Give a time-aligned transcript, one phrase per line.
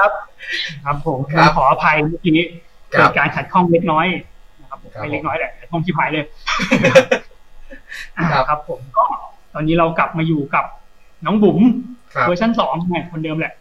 [0.00, 0.12] ครับ
[0.84, 1.18] ครับผม
[1.56, 2.38] ขออภัยเมื่อกี้
[2.90, 4.06] เกิดการขัดข้องเล็กน้อย
[4.60, 6.24] นะครับไม่เล็กน้อยแหละข้องชิบหายเลย
[8.48, 9.04] ครับ ผมก็
[9.54, 10.64] ตอนนี้เรากลับมาอยู่กับ
[11.26, 11.58] น้องบุ๋ม
[12.26, 13.52] เวอร์ชันสองเนี่ยคนเดิมแหละ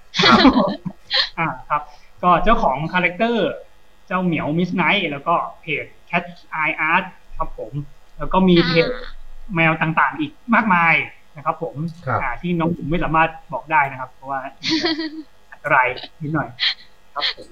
[1.37, 1.81] อ่าครับ
[2.23, 3.49] ก็เจ้าของ character
[4.07, 6.23] เจ้าเหมียว Midnight แล้วก็เพจ Cat
[6.61, 7.03] Eye Art
[7.37, 7.71] ครับผม
[8.17, 8.87] แล้วก็มีเพจ
[9.55, 10.93] แมวต่างๆอีกมากมาย
[11.37, 11.75] นะครับผม
[12.41, 14.39] ที่น้องผมไม่สามารถบอกได้นะครับ เพราะว่า
[15.59, 15.87] อันตราย
[16.21, 16.49] นิดหน่อย
[17.13, 17.47] ครับผม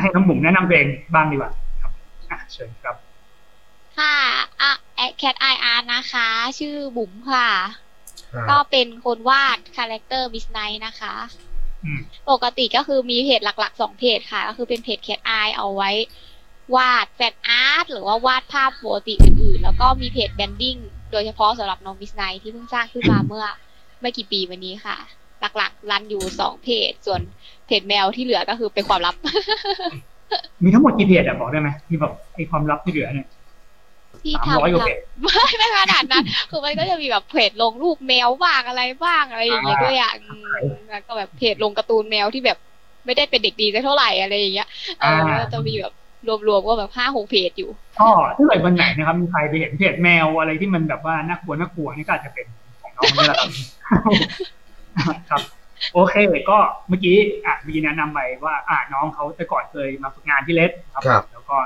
[0.00, 1.52] ให้น้องบุ๋มแนะนำเองบ้างดีกว่า
[1.82, 1.92] ครับ
[2.30, 2.96] อะเชิญครับ
[3.98, 4.16] ค่ะ
[4.60, 4.72] อะ
[5.18, 7.48] Cat Eye Art นะคะ ชื่อบุ๋มค่ะ
[8.50, 11.14] ก็เป็นคนวาด character Midnight นะคะ
[12.30, 15.90] ปกติก็คือมีเพจหลักๆสองเพจค่ะ ก็คือเป็นเพจ Cat Eye เอาไว้
[16.76, 20.76] วาด fan art หรือว่าวาดภาพปกติอื่นๆ แล้วก็มีเพจแบนดิ้ง
[21.12, 23.44] โดยเฉพาะสำหรับน้องมิสไนที่เพิ่งสร้างขึ้นมาเมื่อ
[24.00, 24.96] ไม่กี่ปีวันนี้ค่ะ
[25.56, 27.20] หลักๆ รันอยู่สองเพจ ส่วน
[27.66, 29.14] เพจแมวที่เหลือก็คือเป็นความลับ
[30.62, 33.28] มีทั้งหมดกี่เพจอะบอกได้ไหมที่แบบไอความลับที่เหลือเนี่ย
[34.22, 34.70] ที่ทำไม่
[35.58, 40.14] ไม่ขนาดนั้น คือมันก็จะมีแบบเพจลงรูปแมวบ้างอะไรบ้างอะไรอย่างเงี้ยด้วยอย่าง
[40.90, 42.58] แล้วก็แบบเพจลงการ์ตูนแมวที่แบบ
[43.06, 44.68] ไม่ได้เป็นเด็กดีเท่าไหร่อะไรอย่างเงี้ย
[45.00, 45.04] เอ
[45.40, 45.92] อจะมีแบบ
[46.48, 52.46] รวมๆก็แบบห้าหกเพจอยู่ก็ถ้าเกิดวันไหนนะครับมีใครไปเห็นเพจแมวอะไรที่มันแบบว่าน่ากลัวน่ากลัวนี่ก็อาจจะเป็น
[52.82, 53.36] ของน้องนี่แหละ
[55.30, 55.42] ครับ
[55.92, 56.14] โอเค
[56.50, 61.56] ก็เมื่อกี้อะมีแนะนำไปว่าอะน้องเขาแต่ก่อนเคยมาฝึกงานที่เลสครับ แล้วก็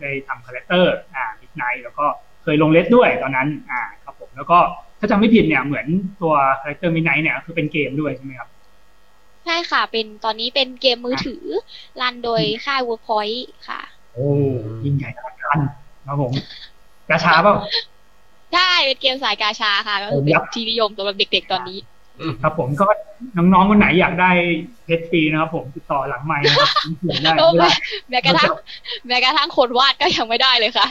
[0.00, 2.06] ได้ทำ character อ่า Midnight แล้วก็
[2.42, 4.58] เคยลงเลสด้วยตอนนั้นอ่าครับผมแล้วก็
[4.98, 5.86] ถ้าจำไม่ผิดเนี่ยเหมือน
[6.22, 8.48] ตัว character Midnight เนี่ยคือเป็นเกมด้วยใช่ไหมครับ
[9.44, 11.44] ใช่ค่ะ เป็นตอนนี้เป็นเกมมือถือ
[12.00, 13.80] รันโดยค่าย Workpoint ค่ะ
[14.12, 14.28] โอ้
[14.84, 15.58] ยิ่งใหญ่อลังการ
[16.06, 16.32] ครับผม
[17.08, 17.54] กาชาเปล่า
[18.54, 21.78] ใช่เป็นเกมสายกาชาค่ะ ก็คือเป็นที่นิยมสำหรับเด็กๆตอนนี้
[22.42, 22.86] ครับ ผมก็
[23.36, 24.30] น้องๆคนไหนอยากได้
[24.84, 27.32] เพชรฟรีนะครับ ผมติดต่อหลังไม้นะครับเขียนได้
[28.10, 28.52] แม้กระทั่ง
[29.06, 30.86] แม้กระทั่งคนวาดก็ยังไม่ได้เลยค่ะ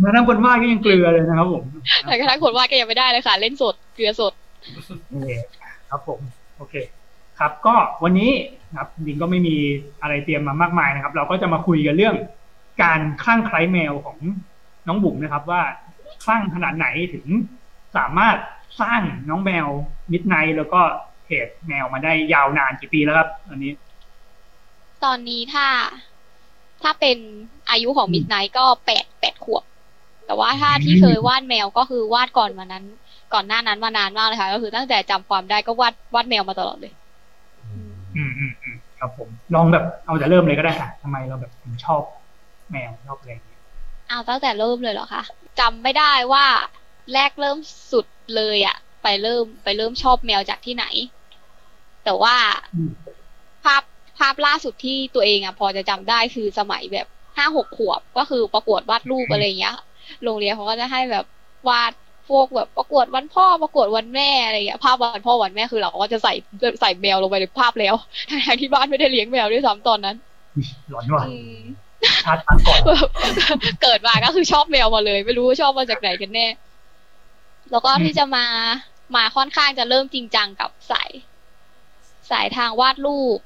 [0.00, 1.64] แม้กระทั่งคนวาดก็ยังเกลือเลยนะครับผม
[2.04, 4.32] แม้กระทั่งคนวาดก็ยังไม่ได้เลยค่ะ เล่นสดเกลือสด
[5.90, 6.20] ครับผม
[6.56, 6.74] โอเค
[7.38, 8.30] ครับ ก็วันนี้
[8.76, 9.56] ครับจริงก็ไม่มี
[10.02, 12.16] อะไรเตรียมมามากมายนะครับ เราก็จะมาคุยกันเรื่อง
[12.82, 14.18] การคลั่งไคล้แมวของ
[14.86, 15.62] น้องบุ๋มนะครับ ว่า
[16.24, 17.26] คลั่งขนาดไหนถึง
[17.96, 18.36] สามารถ
[18.80, 19.66] สร้างน้องแมว
[20.12, 20.80] มิดไนแล้วก็
[21.24, 23.72] เพจแมวมาได้ยาวนานกี่ปีแล้วครับตอนนี้
[25.04, 25.66] ตอนนี้ถ้า
[26.82, 27.18] ถ้าเป็น
[27.70, 29.64] อายุของมิดไนก็แปดแปดขวบ
[30.26, 32.84] แต่ว่าถ้าที่เคยวาดแมวก็คือวาดก่อนวันนั้น
[33.34, 36.92] ก่อนหน้านั้นมานานมากเลยค่ะก็คือตั้งแต่จำความได้ก็วาดวาดแมวมาตลอดเลย
[38.16, 42.02] อืมอืมอืมครับผม ลองแบบเอาแต่เริ่มเลยก็ได้ค่ะทำไมเราแบบถึงชอบ
[42.70, 43.32] แมวชอบอะไร
[44.08, 45.22] เอาตั้งแต่เริ่มเลยเหรอคะ
[45.60, 46.44] จำไม่ได้ว่า
[47.12, 47.58] แรกเริ่ม
[47.92, 50.86] สุด เลยอะไปเริ่มไปเริ่มชอบแมวจากที่ไหน
[52.04, 52.36] แต่ว่า
[53.64, 53.82] ภาพ
[54.18, 57.06] ภาพล่าสุดที่ตัวเองอะพอจะจำได้คือสมัยแบบ
[57.36, 59.76] ห้าหกขวบก็คือประกวดวาดรูปอะไรเงี้ย
[60.24, 61.24] โรงเรียนเขาก็จะให้แบบ
[61.68, 61.92] วาด
[62.28, 66.32] พวกแบบประกวดวันพ่อประกวดวันแม่อะไรเงี้ยภาพวันพ่อวันแม่คือเราก็จะใส่
[66.80, 67.94] ใส่แมวลงไปในภาพแล้ว
[68.46, 70.16] ทั้งที่บ้านไม่ได้เลี้ยงแมวด้วยซ้ำตอนนั้น
[70.90, 71.22] หลอนว่ะ
[72.24, 72.80] ชาติก่อน
[73.82, 76.46] เกิดมาก็คือชอบแมวมาเลย ไม่รู้ว่าชอบมาจากไหนกันแน่
[77.70, 78.46] แล้วก็ที่จะมา
[79.16, 81.10] มาค่อนข้างจะเริ่มจริงจังกับสาย
[82.30, 83.38] สายทางวาดรูป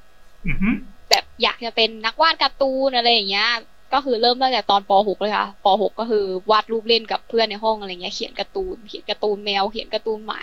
[1.09, 3.49] แบบอยากจะเป็นนักวาดการ์ตูนอะไรอย่างเงี้ย
[3.93, 10.41] ก็คือเริ่มตั้งแต่ตอนป .6 เลยค่ะป .6 ก็คือวาดรูปเล่นกับเพื่อนในห้องอะไรเงี้ยเขียนการ์ตูนเขียนการ์ตูนแมวเขียนการ์ตูนหมา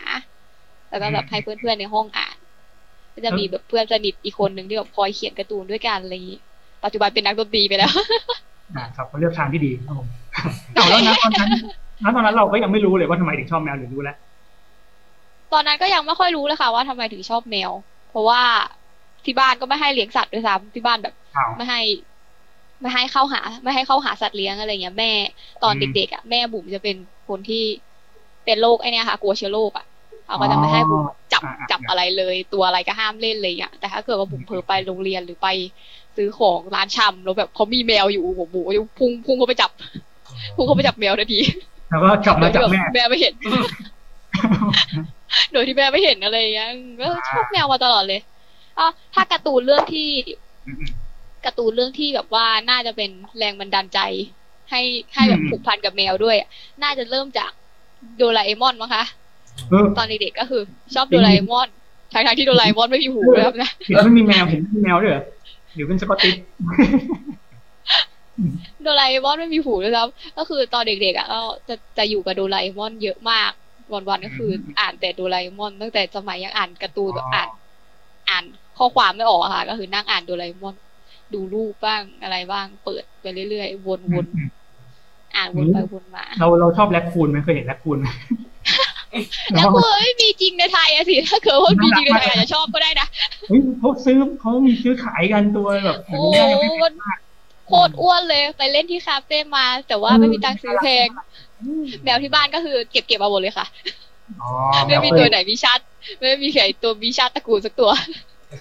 [0.91, 2.37] แล้วก็แบบให้เพื่อนๆในห้องอ่าน
[3.15, 6.39] ก็จะมีแบบเพื่อนสนิทอีกคนหนึ่งที่แบบคอยเขียนการ์ตูนด้วยกันอะไรอย่างงี้
[6.85, 7.93] ปัจจุบันเป็นนักดนตรีไปแล้ว
[8.77, 10.07] อ่าครับเขาเลือกทางที่ดีครับผม
[10.75, 11.51] เอาแล้วนะตอนนั้น
[12.03, 14.17] นั้นตอนนั้นเราก็ยังไม่รู้เลยว่าทำไมถึงชอบแมวหรือรู้แล้ว
[15.53, 17.71] ตอนนั้นก็ยังไม่ค่อยรู้เลยค่ะ ว่าทำไมถึงชอบแมว
[18.11, 18.43] เพราะว่า
[19.25, 21.15] ที่บ้านก็ไม่ให้เลี้ยงสัตว์ด้วยซ้ำที่บ้านแบบ
[21.57, 21.81] ไม่ให้
[22.81, 25.13] ไม่ให้เข้าหา ไม่ให้เข้าหาสัตว์เลี้ยงอะไรเงี้ยแม่
[25.63, 26.97] ตอนเด็กๆอะแม่บุ๋มจะเป็น
[27.29, 27.65] คนที่
[28.45, 29.87] เป็นโรคไอ้นี่ค่ะ กลัวเชื้อโรคอะ
[30.27, 35.49] เขาก็จะไม่ให้บุ๋มจับจับอะไรเลย ตัวอะไรก็ห้ามเล่นเลยอะแต่ถ้าเกิดว่าบุ๋มเพอไปโรงเรียนหรือไป
[36.17, 39.71] ซื้อของร้านชำแล้วแบบเขามีแมวอยู่บุ๋มก็พุ่งพุ่งเขาไปจับ
[40.57, 41.41] พุ่งเขาไปจับแมวทันที
[41.91, 43.35] แล้วก็กลับมาจากแม่แม่ไม่เห็น
[45.53, 46.71] โดยที่แม่ไม่เห็นอะไรอย่างเงี้ย
[47.01, 48.21] ก็ชอบแมวมาตลอดเลย
[48.79, 50.09] อ๋อถ้าการ์ตูนเรื่องที่
[51.45, 54.01] การ์ตูนเรื่องที่แบบว่าน่าจะเป็นแรงบันดาลใจ
[54.71, 54.81] ให้
[55.15, 56.37] ให้แบบผูกพันกับแมวด้วย
[56.83, 57.51] น่าจะเริ่มจาก
[58.17, 59.05] โดราเอมอนมั้งคะ
[59.99, 60.63] ตอนเด็กๆก็คือ
[60.95, 61.69] ชอบโดราเอมอน
[62.13, 65.15] ทั้งๆที่โดราเอมอนไม่มีหูเลยครับนะเห็นไม่มีแมวเห็นมีแมวด้วย
[65.75, 66.35] หรือเป็นสกอตติช
[68.83, 70.09] โดราเอมอนไม่มีหูเลยครับ
[70.39, 73.51] ก็คือตอนเด็กๆอะก็จะจะอยู่กับโดราเอมอนเยอะมาก
[73.93, 74.51] วันๆก็คือ
[74.81, 77.49] อ่านแต่โดราเอมอนตั้งแต่สมัยยังอ่านการ์ตูนแบบอ่าน
[78.31, 78.45] อ่าน
[78.79, 80.75] ข้อความไม่ออกค่ะ ก็คือนั่งอ่านโดราเอมอน
[81.35, 83.89] ดูรูปบ้างอะไรบ้าง เปิดไปเรื่อยๆว
[84.25, 88.07] นๆอ่านวนไปวนมา เราเราชอบแลคคูนไหมเคยเห็นแลคคูนไหม
[89.53, 93.07] แล้วเฮ้ยมีจริงในไทยอะสิถ้าเกิดว่ามีจริงในไทยอาจจะชอบก็ได้นะ
[93.49, 96.23] เฮ้ยเขาซื้อเขามีซื้อขายกันตัวแบบโอ้
[96.83, 96.93] มัน
[97.71, 101.07] โคตรอ้วนเลยไปเล่นที่คาเฟ่มา แต่ว่าไม่มีตังค์ซื้อเพลง
[102.05, 103.67] แมวที่บ้านก็คือเก็บเก็บมาหมดเลยค่ะ
[104.87, 105.83] ไม่มีตัวไหนมีชาติ
[106.19, 107.91] ไม่มีใครตัวมีชาติตระกูลสักตัว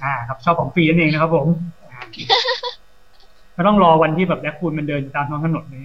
[0.03, 1.47] อ่าครับชอบของฟรีนั่นเองนะครับผม
[3.55, 5.81] ก็ต้องรอวันที่แบบแลคคูนมันเดินตามท้องถนนเลย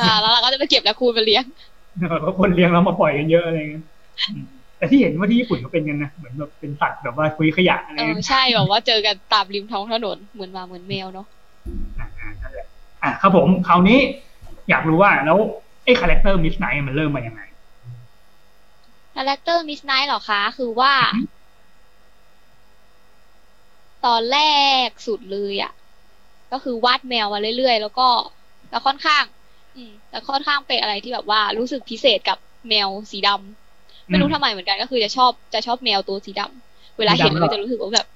[0.00, 1.44] อ่าแล้วเราก็จะไปเก็บแลคคูนมาเลี้ยง
[2.20, 3.84] เพราะคนเลี้ยงแล้วมาปล่อยกันเยอะอะไรเงี้ย
[4.76, 11.26] แต่ที่เห็นว่าที่ญี่ปุ่นเขาเป็นกันนะเหมือนแบบเป็นสัตว์แบบว่าคุยขยะอะไรเออเงี้ยใช่แบบว่าเจอกันตามริมท้องถนนเหมือนมาเหมือนแมวเนาะ
[13.02, 13.98] อ่านั่นแหละอะครับผมคราวนี้
[14.70, 15.38] อยากรู้ว่าแล้ว
[15.84, 17.40] ไอ้ character Midnight มันเริ่มมาอย่างไง
[19.16, 20.92] คาแรคเตอร์ Midnight หรอคะคือว่า
[24.06, 24.40] ตอนแร
[24.86, 25.72] กสุดเลยอะค่ะ
[26.52, 28.08] ก็คือวาดแมวมาเรื่อยๆ แล้วก็
[28.70, 29.24] แล้วค่อนข้าง
[29.76, 32.38] อืมแล้วค่อนข้างเป็นอะไรที่แบบว่ารู้สึกพิเศษกับ
[32.68, 38.06] แมวสีดำไม่รู้ทำไมเหมือนกันก็คือจะชอบจะชอบแมวตัวสีดำเวลาเห็นแล้วก็จะรู้สึกว่าแบบ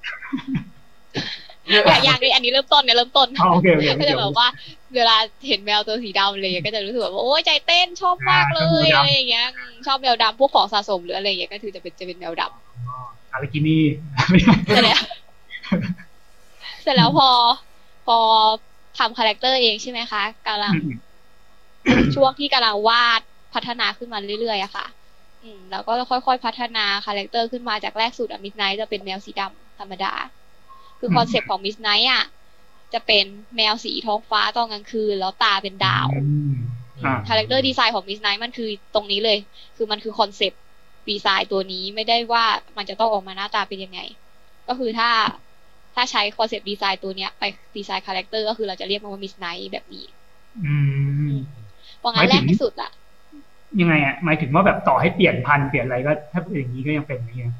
[1.71, 4.49] อยากอยากเลยอันนี้เริ่มต้นเนี่ยเริ่มต้นอ๋อโอเคโอเคก็จะแบบว่า
[4.95, 5.17] เวลา
[5.49, 13.83] เห็นแมวตัวสีดำเลยก็จะรู้สึกแบบว่าโอ้ยใจเต้นชอบมากเลยอะไรอย่างเงี้ยอืมชอบแมวดำพวกของสะสมหรืออะไรอย่างเงี้ยก็คือจะเป็นจะเป็นแมวดำอารากินี่
[14.67, 15.01] เสร็จแล้ว
[16.83, 17.29] เสร็จแล้วพอ
[18.07, 18.17] พอ
[18.99, 20.73] ทำคาแรคเตอร์เองใช่ไหมคะกำลัง
[22.15, 23.21] ช่วงที่กำลังวาด
[23.55, 24.87] พัฒนาขึ้นมาเรื่อยๆอะค่ะ
[25.43, 30.13] อืม แล้วก็ค่อยๆพัฒนา character ขึ้นมาจากแรกสุดอะ Midnight จะเป็นแมวสีดำธรรมดา
[31.05, 32.25] คือ concept ของ Midnight อะ
[32.95, 33.25] จะเป็น
[33.57, 36.09] แมวสีท้องฟ้าตอนกลางคืน แล้วตาเป็นดาว
[37.05, 39.39] อ่า character design ของ Midnight มันคือตรงนี้เลย
[39.77, 42.45] คือมันคือ concept design ตัวนี้ไม่ได้ว่า
[42.77, 44.01] มันจะต้องออกมาหน้าตาเป็นยังไง
[44.69, 45.11] ก็คือถ้า
[45.95, 47.43] ถ้าใช้ concept design ตัวเนี้ย ไป
[47.77, 50.05] design character ก็คือเราจะเรียกมันว่า Midnight แบบนี้
[50.65, 50.75] อื
[51.31, 51.33] ม
[51.99, 52.91] เพราะงั้นแรกที่สุดอะ
[53.81, 57.53] ยังไงอะหมายถึงว่าแบบต่อให้เปลี่ยนพันธุ์เปลี่ยนอะไรก็ ถ้าเป็นอย่างนี้ก็ยังเป็นอย่างนี้ย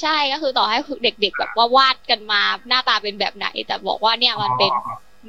[0.00, 4.70] ใช่ก็คือต่อให้เด็ก ๆ แบบว่าวาดกันมาหน้าตาเป็นแบบไหน แต่บอกว่าเนี่ยมันเป็น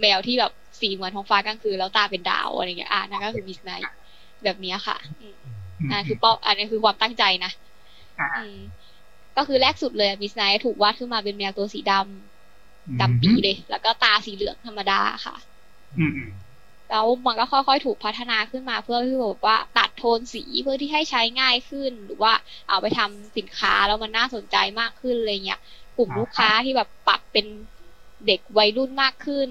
[0.02, 0.52] แมวที่แบบ
[0.82, 3.92] สีเหมือนท้องฟ้ากลางคืนแล้วตาเป็นดาวอะไรเงี้ยอ่านั่นก็คือ Midnight
[4.44, 5.36] แบบนี้ค่ะอืม
[5.92, 7.52] อ่าคือเป้าอันนี้คือความตั้งใจนะ
[8.20, 8.58] อ่าอืม
[9.38, 15.36] ก็คือแรกสุดเลย Midnight ถูกวาดขึ้นมาเป็นแมวตัวสีดำดำปีเลย แล้วก็ตาสีเหลืองธรรมดาค่ะ
[15.98, 16.30] อืมอืม
[16.90, 22.34] แล้วมันก็ค่อยๆ ถูกพัฒนาขึ้นมาเพื่อที่แบบว่าตัดโทนสีเพื่อที่ให้ใช้ง่ายขึ้น หรือว่า
[22.70, 25.60] เอาไปทำสินค้าแล้วมันน่าสนใจมากขึ้นอะไรเงี้ย
[25.98, 27.46] กลุ่มลูกค้าที่แบบปรับเป็น
[28.28, 29.50] เด็กวัยรุ่นมากขึ้น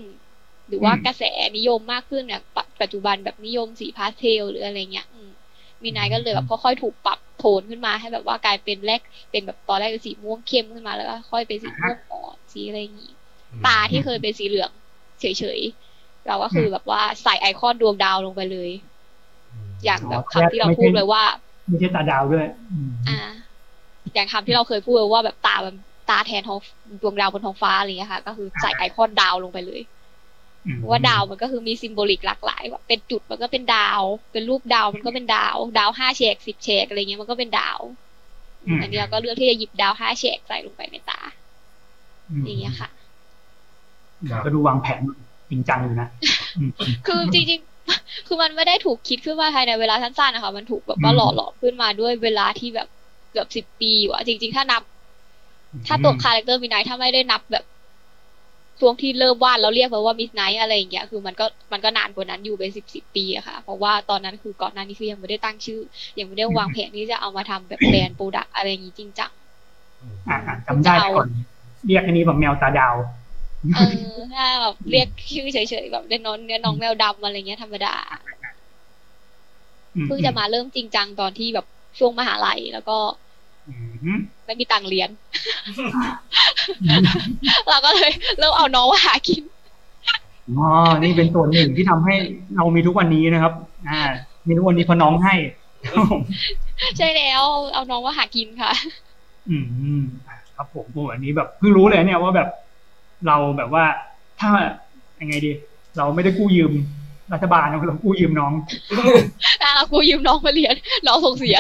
[0.69, 1.23] หรือว่ากระแส
[1.57, 2.43] นิยมมากขึ้นเนี่ย
[2.81, 5.31] ปัจจุบันแบบนิยมสีพาสเทลหรืออะไรเงี้ยม
[5.83, 9.01] มีนายก็เลยแบบค่อยๆถูกปรับโทนขึ้นมาให้แบบว่ากลายเป็นแรก
[9.31, 13.13] เป็นแบบตอนแรกเป็นสีม่วงเข้มขึ้นมาแล้วก็ค่อยเป็นสีม่วงอ่อนสีอะไรอย่างงี้
[13.67, 14.71] ตาที่เคยเป็นสีเหลือง
[15.21, 15.25] เฉ
[15.59, 15.88] ยๆ
[16.29, 18.71] เราก็คือแบบว่าใส่ไอคอนดวงดาวลงไปเลย
[19.85, 21.23] อย่างแบบคำที่เราพูดเลยว่า
[21.69, 22.47] ไม่ใช่ตาดาวด้วย
[23.09, 23.19] อ่า
[24.15, 25.77] อย่างคำที่เราเคยพูดไว้ว่าแบบตาแบบ
[26.11, 26.59] ตาแทนท้อง
[27.03, 29.81] ดวงดาวบนท้องฟ้าอะไรเงี้ยค่ะ ก็คือใส่ไอคอนดาวลงไปเลย
[30.77, 34.03] เพราะว่าดาวมันก็คือมี symbolic หลากหลายแบบเป็นจุดมันก็เป็นดาว
[34.33, 37.81] เป็นรูปดาวมันก็เป็นดาว ดาวห้าแฉกสิบแฉกอะไรเงี้ยมันก็เป็นดาว
[38.81, 41.21] อันนี้เราก็เลือกที่จะหยิบดาวห้าแฉกใส่ลงไปในตา
[42.45, 42.89] อย่างเงี้ยค่ะ
[44.45, 45.01] ก็ดูวางแผน
[45.51, 46.09] จริงจังอยู่นะ
[47.07, 52.89] คือจริงๆคือมันไม่ได้ถูกคิดขึ้นมาภายในเวลาสั้นๆนะคะ มันถูกแบบว่าหล่อหลอมขึ้นมาด้วยเวลาที่แบบ
[53.31, 54.83] เกือบสิบปีอยู่อะจริง ๆ ถ้านับ
[55.87, 57.65] ถ้าตัว character Midnight ถ้าไม่ได้นับแบบ
[58.81, 65.81] ช่วงที่เริ่มวาดแล้วเรียกมันว่า Midnight อะไรอย่างเงี้ยคือมันก็มันก็นานกว่านั้นอยู่เป็นสิบสิบปีอะค่ะ เพราะว่าตอนนั้นคือก่อนหน้านี้คือยังไม่ได้ตั้งชื่อ
[66.19, 69.31] ยังไม่ได้วางแผนที่จะเอามาทำแบบแบรนด์โปรดักต์อะไรอย่างงี้จริงจัง
[70.29, 71.29] อ่าจำได้ก่อน
[71.87, 72.95] เรียกอันนี้แบบแมวตาดาว
[73.77, 73.81] เอ
[74.15, 77.95] อถ้าแบบเรียกชื่อเฉยๆแบบเล่นน้องเนี่ยน้องแมวดำอะไรเงี้ยธรรมดา
[80.07, 81.67] เพิ่งจะมาเริ่มจริงจังตอนที่แบบ
[81.99, 82.99] ช่วงมหาลัยแล้วก็
[84.45, 85.11] ไม่มีตังค์เรียน
[87.69, 89.43] เราก็เลยเริ่มเอาน้องมาหากิน
[90.59, 90.69] อ๋อ
[91.03, 92.15] นี่เป็นส่วนหนึ่งที่ทำให้
[92.57, 93.53] เรามีทุกวันนี้นะครับ
[93.89, 94.03] อ่า
[94.47, 95.35] มีทุกวันนี้เพราะน้องให้
[96.97, 98.73] ใช่แล้ว เอาน้องมาหากินค่ะ
[99.49, 99.57] อื
[99.99, 100.03] ม
[100.57, 102.49] ครับผมโอ้อันนี้แบบเพิ่งรู้เลยเนี่ยว่าแบบ
[103.27, 103.85] เราแบบว่า
[104.41, 104.51] ถ้า
[105.21, 105.53] ยังไงดี
[105.97, 106.73] เราไม่ได้กู้ยืม
[107.33, 108.53] รัฐบาลนะเรากู้ยืมน้อง
[109.63, 110.75] อ่ากูยืมน้องมาเรียน
[111.07, 111.59] น้องส่งเสีย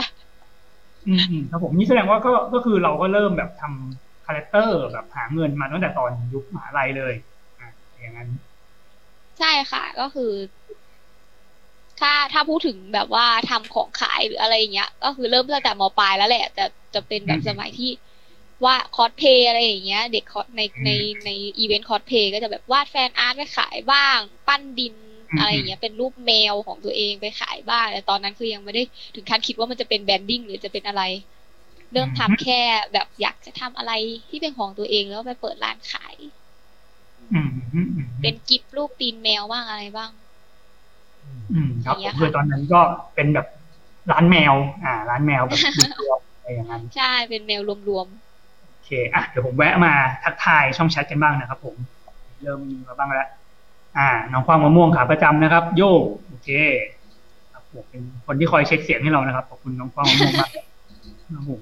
[1.07, 7.15] อืมอืมครับผมนี่แสดงว่าก็ก็คือเราก็เริ่มแบบทำ character แบบหาเงินมาตั้งแต่ตอนยุคมหาลัยเลย
[7.61, 7.69] อะ
[8.00, 8.29] อย่างนั้น
[9.38, 10.33] ใช่ค่ะ ก็คือ
[12.00, 17.91] ถ้าถ้าพูดถึงแบบว่าทำของขายหรืออะไรอย่างเงี้ย ก็คือเริ่มตั้งแต่มปลายแล้วแหละ แต่จะเป็นแบบสมัยที่
[18.65, 20.91] ว่าคอสเพลย์อะไรอย่างเงี้ย เด็กคอสในใน
[21.25, 24.95] ในอีเวนต์คอสเพลย์ก็จะแบบวาด fan art ไปขายบ้าง ปั้นดิน
[25.37, 28.83] อะไรอย่างเงี้ยเป็นรูปแมวของตัวเองไปขายบ้างแต่ตอนนั้นคือยังไม่ได้
[29.15, 31.03] ถึงขั้นคิดว่ามันจะเป็นแบรนดิ้งหรือจะเป็นอะไร
[31.93, 32.61] เริ่มทำแค่
[32.93, 33.93] แบบอยากจะทำอะไร
[34.31, 36.17] ที่เป็นของตัวเองแล้วไปเปิดร้านขาย
[37.33, 37.88] อืมอืม
[38.21, 40.11] เป็นกิฟต์รูปตีนแมวบ้างอะไรบ้าง
[41.53, 42.81] อืมครับอย่างเงี้ยค่ะคือตอนนั้นก็
[43.15, 43.47] เป็นแบบ
[44.11, 45.61] ร้านแมว อ่า ร้านแมวแบบ
[46.00, 48.28] รวมๆอะไรอย่างนั้นใช่เป็นแมวรวมโอ
[48.88, 49.92] เคอะเดี๋ยวผมแวะมา
[50.25, 51.76] ทักทายช่องแชทกันบ้างนะครับผม
[52.42, 53.28] เริ่มมีมาบ้างแล้ว
[53.99, 56.50] อ่า น้องควางมะม่วงขาประจำนะครับ โยกโอเค
[57.52, 60.50] ครับผมเป็นคนที่คอยเช็คเสียงให้เรานะครับขอบคุณน้องควางมะม่วงมาก
[61.35, 61.61] ครับผม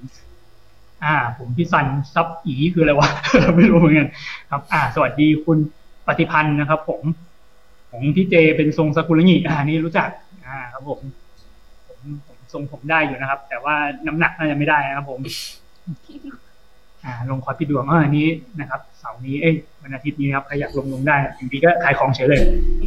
[1.03, 3.09] อ่า ผมพี่ซันซับอีคืออะไรวะ
[3.57, 4.07] ไม่รู้เหมือนกัน
[4.51, 5.57] ครับ อ่า สวัสดีคุณ
[6.07, 7.01] ปฏิพันธ์นะครับ ผม
[7.89, 10.09] ของพี่เจเป็นทรงสกุลงิอ่านี่รู้จัก
[10.45, 10.99] อ่า ครับผม
[11.87, 13.75] ผมผมทรงผมได้อยู่นะครับ แต่ว่า
[14.07, 15.19] น้ำหนักน่าจะไม่ได้นะครับผม
[17.29, 18.27] ลงคอร์สพี่ดวงเอออันนี้
[18.59, 22.41] นะครับเสาร์นี้เอ้ยวันอาทิตย์นี้ครับใครอยากลงลงได้อยู่ดีก็ขายของเฉยเลย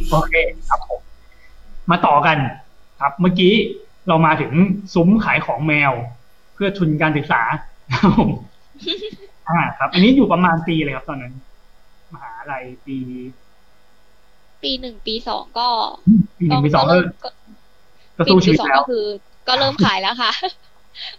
[0.09, 0.33] โอเค
[0.69, 1.01] ครับผม
[1.91, 2.37] มาต่อกัน
[3.01, 3.53] ครับเมื่อกี้
[4.07, 4.51] เรามาถึง
[4.93, 5.91] ซุ้มขายของแมว
[6.53, 7.41] เพื่อทุนการศึกษา
[7.93, 8.29] ครับผม
[9.49, 11.33] อ่าครับ อันนี้อยู่ประมาณปีเลยครับ ตอนนั้น
[12.13, 15.67] มหาลัยปีๆปีหนึ่งปีสองก็
[16.39, 17.29] ปีหนึ่งปีสองก็เริ่มก็
[18.17, 19.05] ก็ปีสู้ปีชีวิตสองแล้วก็คือ
[19.47, 20.31] ก็เริ่มขายแล้วค่ะ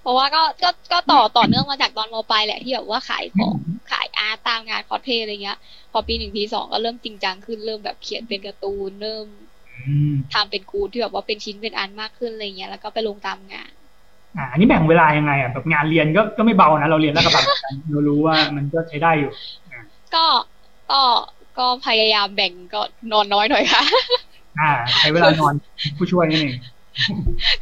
[0.00, 3.56] เพราะว่าก็ก็ก็ต่อต่อเนื่องมาจากตอนมปลายแหละที่แบบว่าขายของ
[3.92, 5.58] ขาย art ตามงานคอสเพลย์อะไรเงี้ย
[5.92, 9.26] พอปีหนึ่งปีสองก็เริ่มจริงจังขึ้นเริ่มแบบเขียนเป็นการ์ตูนเริ่ม
[9.86, 13.72] อืมทำเป็นกูดที่แบบว่าเป็นชิ้นเป็นอันมากขึ้นอะไรเงี้ยแล้วก็ไปลงตามงาน
[14.36, 19.30] อ่าอันนี้แบ่งเวลายังไงอะแบบงานเรียนก็ก็ไม่เบานะเราเรียนแล้วกับแบบกันเรารู้ว่ามันก็ใช้ได้อยู่
[20.14, 20.24] ก็
[20.90, 21.00] ก็
[21.58, 22.80] ก็พยายามแบ่งก็
[23.12, 23.82] นอนน้อยหน่อยค่ะ
[24.60, 25.54] อ่า ใช้เวลานอน
[25.96, 26.54] ผู้ช่วยนี่เอง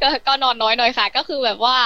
[0.01, 1.77] ก็ก็นอนน้อยหน่อยค่ะ ก็คือแบบว่า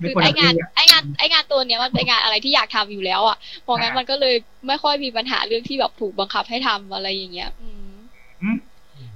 [0.00, 4.34] ไม่คือควรไอ้จะงานเครียดไอ้งานไอ้งานตัวเนี้ยมันเป็นงานอะไรที่อยากทำอยู่แล้วอะเพราะงั้นอ่ามัมันก็เลย
[4.68, 7.94] ไม่ค่อยมีปัญหาเรื่องที่แบบถูกบังคับให้ทำอะไรอย่างเงี้ยอืม
[8.42, 8.58] อืม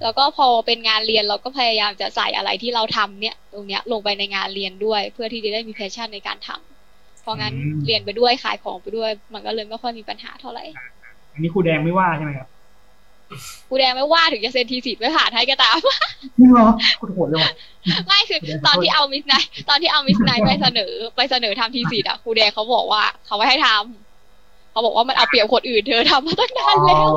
[0.03, 7.53] แล้วก็พอเป็นงานเรียนเราก็พยายามจะใส่อะไรที่เราทำเนี่ย ตรงเนี้ยลงไปในงานเรียนด้วย เพื่อที่จะได้มีแพชชั่นในการทำเพราะงั้น
[7.87, 10.65] เรียนไปด้วยขายของไปด้วย มันก็เลยไม่ค่อยมีปัญหาเท่าไหร่
[11.33, 12.49] อันนี้ครูแดงไม่ว่าใช่ไหมครับ
[13.69, 15.79] ครูแดงไม่ว่าถึงจะเซ็นทีสิทธิ์ไม่ผ่านให้ก็ตาม
[16.39, 16.69] จริงเหรอ
[16.99, 17.53] โคตรโหดเลยว่ะ
[18.07, 19.35] ไม่คือตอนที่เอา Midnight
[19.69, 27.11] ตอนที่เอา Midnight ไปเสนอ ไปเสนอทำ thesis อะครูแดงเขาบอกว่าเขาไม่ให้ทำเขาบอกว่ามันเอาเปรียบคนอื่นเธอทำมาตั้งนานแล้ว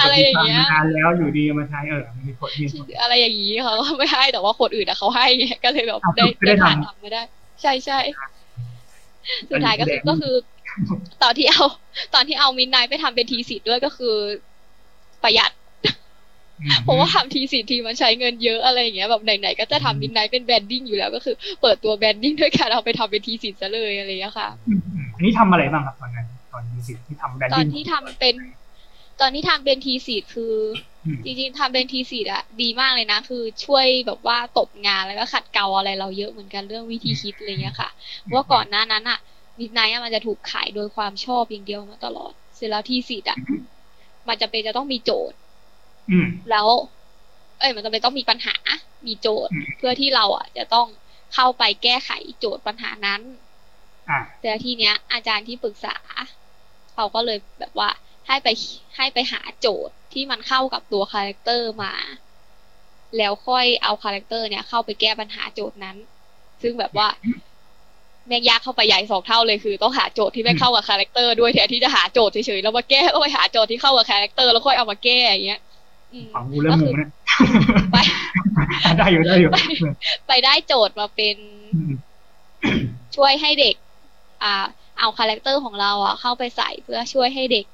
[0.00, 7.22] อะไรอย่างเงี้ยนานแล้วอยู่ดีเอามาใช้เออมีผลมีผลอะไรอย่างนี้เขาก็ไม่ให้แต่ว่าคนอื่นอะเขาให้ไงก็เลยแบบอ้าวได้ไม่ได้ได้ผ่านทำทำไม่ได้
[7.62, 7.98] ใช่ใช่
[9.50, 10.34] สุดท้ายก็คือแดงก็คือ
[11.22, 11.64] ตอนที่เอา
[12.14, 14.14] ตอนที่เอา Midnight ไปทำเป็น thesis ด้วยก็คือ
[15.22, 15.52] ประหยัด
[16.60, 28.34] อืมเพราะว่าทำ thesis ทีมันใช้เงินเยอะอะไรอย่างเงี้ยแบบไหนๆก็จะทำ Midnight เป็น branding อยู่แล้วก็คือ เปิดตัว branding ด้วยการเอาไปทำเป็น thesis ซะเลยอะไรอย่างเงี้ยค่ะอืมอืมอันนี้ทำอะไรบ้างครับตอนนั้นตอนมีสิทธิ์ที่ทำ branding ที่ทำเป็น
[29.20, 30.54] ตอนที่ทำเป็น thesis คือ
[31.04, 37.90] อืมจริงๆทำเป็น thesis อะดีมากเลยนะ คือช่วยแบบว่าตบงานแล้วก็ขัดเกลาอะไรเราเยอะเหมือนกันเรื่องวิธีคิดอะไรเงี้ยค่ะ
[38.22, 39.18] เพราะว่าก่อนหน้านั้นอะ
[39.58, 43.38] Midnight มันจะถูกขายโดยความชอบอย่างเดียวมาตลอด เสร็จแล้ว thesis อะ
[44.30, 45.36] มันจะเป็นจะต้องมีโจทย์
[46.10, 46.68] อืมแล้ว
[47.58, 48.56] เอ้ย มันจะเป็นต้องมีปัญหา
[49.06, 50.86] มีโจทย์อืมเพื่อที่เราอะ จะต้อง
[51.34, 53.20] เข้าไปแก้ไขโจทย์ปัญหานั้น
[54.10, 55.96] อ่าแต่ทีเนี้ย อาจารย์ที่ปรึกษา
[56.94, 57.90] เขาก็เลยแบบว่า
[58.26, 58.48] ให้ไป
[58.96, 61.92] ให้ไปหาโจทย์ที่มันเข้ากับตัว character มา
[63.16, 65.96] แล้วค่อยเอา character เนี่ยเข้าไปแก้ปัญหาโจทย์นั้น
[66.62, 67.08] ซึ่งแบบว่า
[68.30, 75.60] แม่งยากเข้าไปใหญ่สองเท่าเลยคือต้องหาโจทย์ที่ไม่เข้ากับ character ด้วยแทนที่จะหาโจทย์เฉยๆแล้วมาแก้ต้องไปหาโจทย์ที่เข้ากับ character แล้วค่อยเอามาแก้อย่างเงี้ย
[76.12, 77.10] อืมฝังงูเรื่องหมูเนี่ย
[77.92, 77.96] ไป
[78.98, 79.50] ได้อยู่ได้อยู่
[80.28, 81.36] ไปได้โจทย์มาเป็น
[81.74, 81.92] อืม
[83.16, 83.74] ช่วยให้เด็ก
[84.42, 84.64] อ่า
[84.98, 87.66] เอา character ของเราอะเข้าไปใส่เพื่อช่วยให้เด็ก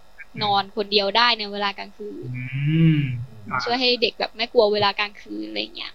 [0.43, 2.99] นอนคนเดียวได้ในเวลากลางคืนอืม
[3.51, 5.93] อ่าช่วยให้เด็กแบบไม่กลัวเวลากลางคืนอะไรเงี้ย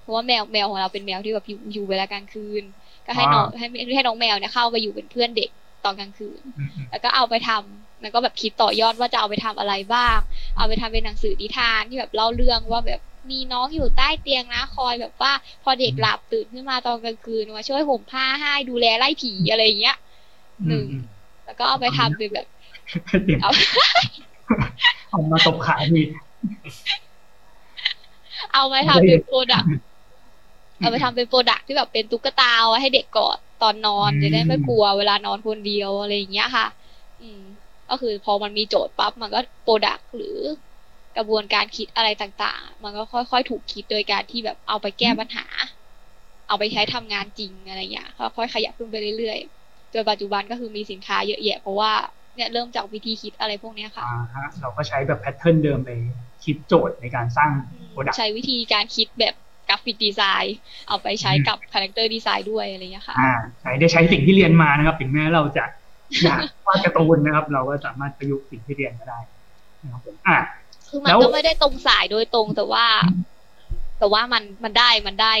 [0.00, 2.62] เพราะว่าแมวแมวของเราเป็นแมวที่แบบอยู่อยู่เวลากลางคืน
[3.06, 5.50] ก็ให้น้องให้ให้น้องแมวเนี่ยเข้าไปอยู่เป็นเพื่อนเด็ก
[5.84, 10.18] ตอนกลางคืนอืมอืมแล้วก็เอาไปทำแล้วก็แบบคิดต่อยอดว่าจะเอาไปทำอะไรบ้าง
[10.56, 15.32] เอาไปทำเป็นหนังสือนิทานที่แบบเล่าเรื่องว่าแบบมีน้องอยู่ใต้เตียงนะคอยแบบว่า
[15.62, 19.96] พอเด็กหลับตื่นขึ้นมาตอนกลางคืนมาช่วยห่มผ้าให้ดูแลไล่ผีอะไรอย่างเงี้ย
[20.68, 21.02] หนึ่งอืม
[21.44, 22.46] แล้วก็เอาไปทำเป็นแบบ
[23.10, 23.50] อืมเตรียมเอา
[25.10, 26.02] เอามาตบขาที
[28.52, 29.64] เอาไปทำเป็นโปรดัก
[30.84, 36.66] เอาไปทำเป็นโปรดักที่แบบเป็นตุ๊กตาเอาไว้ให้เด็กกอดตอนนอนจะได้ไม่กลัวเวลานอนคนเดียวอะไรอย่างเงี้ยค่ะ
[37.20, 37.42] อืม
[37.90, 40.38] ก็คือพอมันมีโจทย์ปั๊บมันก็ product หรือ
[41.16, 45.46] กระบวนการคิดอะไรต่างๆ มันก็ค่อยๆ ถูกคิดโดยการที่แบบเอาไปแก้ปัญหา
[46.48, 51.92] เอาไปใช้ทำงานจริงอะไรอย่างเงี้ยค่อยๆขยับขึ้นไปเรื่อยๆโดยปัจจุบันก็คือมีสินค้าเยอะแยะเพราะว่า
[52.36, 55.90] เนี่ยเริ่มจากวิธีคิดอะไรพวกนี้ค่ะอ่าฮะเราก็ใช้แบบ pattern เดิมไป
[56.44, 57.50] คิดโจทย์ในการสร้าง
[57.90, 59.34] product ใช้วิธีการคิดแบบ
[59.68, 60.56] graphic design
[60.88, 65.64] เอาไปใช้กับ character design ด้วยอะไรเงี้ยค่ะอ่าใช้ได้ใช้สิ่งที่เรียนมานะครับ ถึงแม้เราจะ
[66.24, 69.18] อยากวาดการ์ตูนนะครับ เราก็สามารถประยุกต์สิ่งที่เรียนมาได้
[69.82, 70.38] นะครับผมอ่า
[70.88, 72.86] คือมันแล้วก็ไม่ได้ตรงสายโดยตรงแต่ว่า
[73.98, 75.32] แต่ว่ามันมันได้มันได้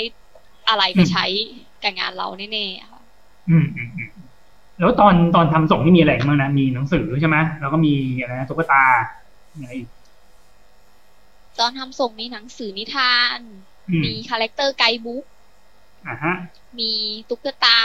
[0.68, 1.24] อะไรไปใช้
[1.82, 3.02] กับงานเราแน่ๆค่ะ
[3.50, 4.10] อืมอืมอืม
[4.78, 8.84] แล้วตอนตอนทำส่งที่มีอะไรบ้างนะมีหนังสือใช่ไหมแล้วก็มีอะไรนะตุ๊กตา
[9.52, 9.88] อะไรอีก
[11.58, 13.54] ตอนทำส่งมีหนังสือนิทานอื
[14.00, 15.24] มมี character guidebook
[16.08, 16.34] อ่าฮะ
[16.78, 16.90] มี
[17.28, 17.78] ตุ๊กตา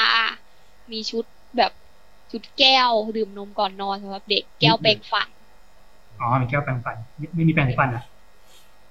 [0.91, 1.25] มีชุด
[1.57, 1.71] แบบ
[2.31, 5.27] ชุดแก้วดื่มนมก่อนนอนสำหรับเด็กแก้วแปรงฟัน
[6.19, 8.03] อ๋อ มีแก้วแปรงฟัน ไม่ไม่มีแปรงสีฟันอะ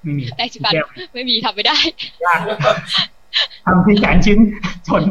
[0.02, 1.78] ไม่มีแปรงสีฟันแก้วไม่มีทำไม่ได้
[2.26, 2.40] ยาก
[3.64, 4.38] ทำที่แสนชิ้น
[4.88, 5.02] ชน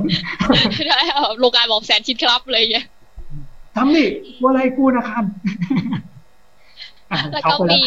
[0.76, 2.86] ไม่ได้ค่ะโรงงานบอกแสนชิ้นครับเลยางเงี้ย
[3.76, 4.06] ทำดิ
[4.42, 5.24] ว่าอะไรกูนะครับ
[7.12, 7.82] อะแล้วช็อก็ปไปมี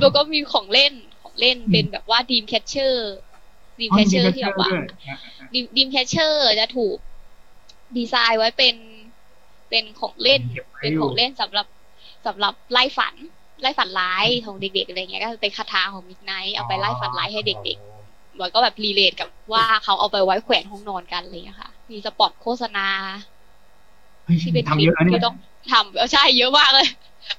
[0.00, 0.92] แล้วก็มีของเล่น
[1.22, 5.18] ของเล่นเป็นแบบว่า dream catcher dream อ๋อ catcher มีที่แบบว่าด้วยอะ
[5.76, 6.96] dream catcher จะถูก
[7.96, 8.74] ดีไซน์ไว้เป็น
[9.70, 11.66] เป็นของเล่นเก็บไว้เป็นอยู่ของเล่นสำหรับ
[12.26, 13.14] สำหรับไล่ฝัน
[13.62, 22.86] ไล่ฝันร้ายของเด็กๆอะไรเงี้ยก็เป็นคาถาของ Midnight เอาไปไล่ฝันร้ายให้เด็กๆมันก็แบบ relate กับว่าเขาเอาไปไว้แขวนห้องนอนกันอะไรเลยค่ะ มีสปอตโฆษณา
[24.24, 25.36] เฮ้ยที่เป็นคทำลิเยปอะนะเนี่ที่ยต้อง
[25.72, 26.86] ทำเออใช่เยอะมากเลย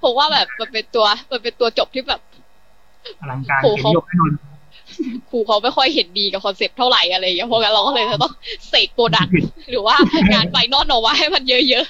[0.04, 2.22] ผมว่าแบบมันเป็นตัวมันเป็นตัวจบที่แบบ
[3.20, 4.32] อลังการโอ้โหเขียนยกแน่นอน
[5.30, 8.34] ครูเขาไม่ค่อยเห็นดีกับคอนเซ็ปต์เท่าไหร่อะไรอย่างเงี้ยเพราะงั้นเราก็เลยจะต้อง
[8.70, 9.34] เสกโปรดักต์
[9.70, 9.96] หรือว่า
[10.34, 11.86] งานไฟนอลออกมาให้มันเยอะ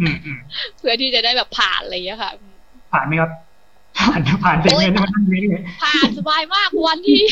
[0.00, 2.32] อืมอืมๆเพื่อที่จะได้แบบผ่านอะไรอย่างเงี้ยค่ะ
[2.92, 3.30] ผ่านไหมครับ
[3.98, 7.22] ผ่านผ่านเต็มเลยนะมันนี่เลยผ่านสบายมากวันที่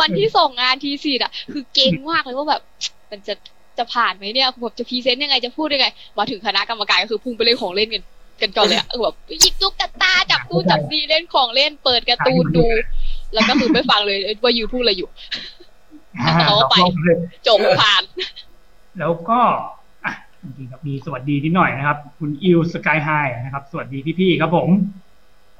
[0.00, 2.62] วันที่ส่งงานทีซีอะ คือเก่งมากเลยว่าแบบ
[3.10, 3.34] มันจะ
[3.78, 5.86] จะผ่านไหมเนี่ยแบบจะ present ยังไงจะพูดยังไง
[6.18, 8.02] มาถึงคณะกรรมการก็คือพุ่งไปเล่นของเล่นกัน
[8.42, 12.66] กันก่อนเลยอะแบบหยิบตุ๊กตาจับตู้จับดีเล่นของเล่นเปิดการ์ตูนดู
[13.34, 15.08] แล้วก็คือไม่ฟังเลยว่า you พูดอะไรอยู่
[16.20, 18.02] อ่าเอาไปรอบๆเลยจบผ่าน
[18.98, 19.40] แล้วก็
[20.04, 20.12] อะ
[20.42, 23.08] จริงๆครับมีสวัสดีนิดหน่อยนะครับ คุณอิวสกายไฮ
[23.44, 24.68] นะครับ สวัสดีพี่ๆครับผม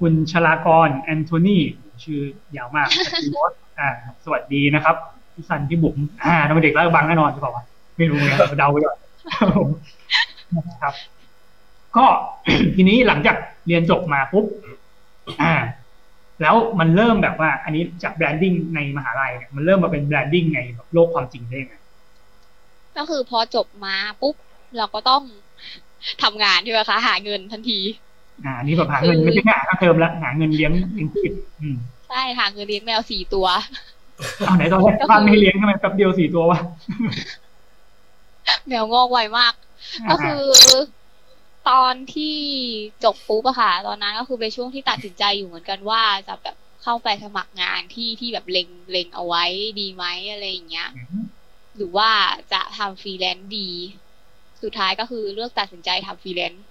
[0.01, 1.59] คุณชลากรแอนโทนี
[2.05, 2.21] ชื่อ
[2.57, 2.89] ยาวมาก
[3.23, 3.89] คุณโบสอ่า
[4.25, 4.97] สวัสดีนะครับ
[5.35, 7.65] พี่สันพี่บุ๋มอ่าทำไมเด็กลาดกระบังแน่นอนหรือเปล่าวะ
[7.99, 8.97] ไม่รู้นะเดาไปก่อน
[9.37, 9.69] ครับผม
[10.69, 10.95] นะครับ
[11.97, 12.07] ก็
[12.77, 14.47] ทีนี้หลังจากเรียนจบมาปุ๊บ
[15.43, 15.55] อ่า
[16.43, 21.75] แล้วมันเริ่มแบบว่าอันนี้จาก branding ในมหาลัยเนี่ยมันเริ่มมาเป็น branding ในแบบโลกความจริงได้ยังไง
[22.97, 24.35] ก็คือพอจบมาปุ๊บ
[24.77, 25.23] เราก็ต้อง
[26.23, 27.81] ทำงานใช่ไหมคะหาเงินทันที
[28.45, 31.77] อ่าอันนี้แบบหาเงินคือไม่ใช่แค่หาค่าเทอมละหาเงินเลี้ยงเลี้ยงชีพอืม
[32.09, 33.47] ใช่หาเงินเลี้ยงแมวสี่ตัว
[34.47, 36.59] เอาไหนตอนแรกบ้านไม่ให้เลี้ยงทำไมแป๊บเดียวสี่ตัววะ
[38.67, 39.55] แมวงอกไวมาก
[40.11, 40.43] ก็คือ
[41.69, 42.37] ตอนที่
[43.05, 49.45] จบปุ๊บอะค่ะ ตอนนั้นก็คือเป็นช่วงที่ตัดสินใจอยู่เหมือนกันว่าจะแบบเข้าไปสมัครงานที่ที่แบบเล็งเล็งเอาไว้
[49.81, 50.89] ดีไหมอะไรอย่างเงี้ย
[51.77, 52.11] หรือว่า
[52.53, 53.69] จะทำฟรีแลนซ์ดี
[54.63, 56.65] สุดท้ายก็คือเลือกตัดสินใจทำฟรีแลนซ์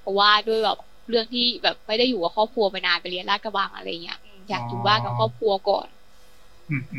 [0.00, 0.78] เพราะว่าด้วยแบบ
[1.08, 5.95] เรื่องที่แบบไม่ได้อยู่กับครอบครัวไปนานไปเรียนลาดกระบังอะไรเงี้ยอืมอยากอยู่บ้านกับครอบครัวก่อนอืมอืม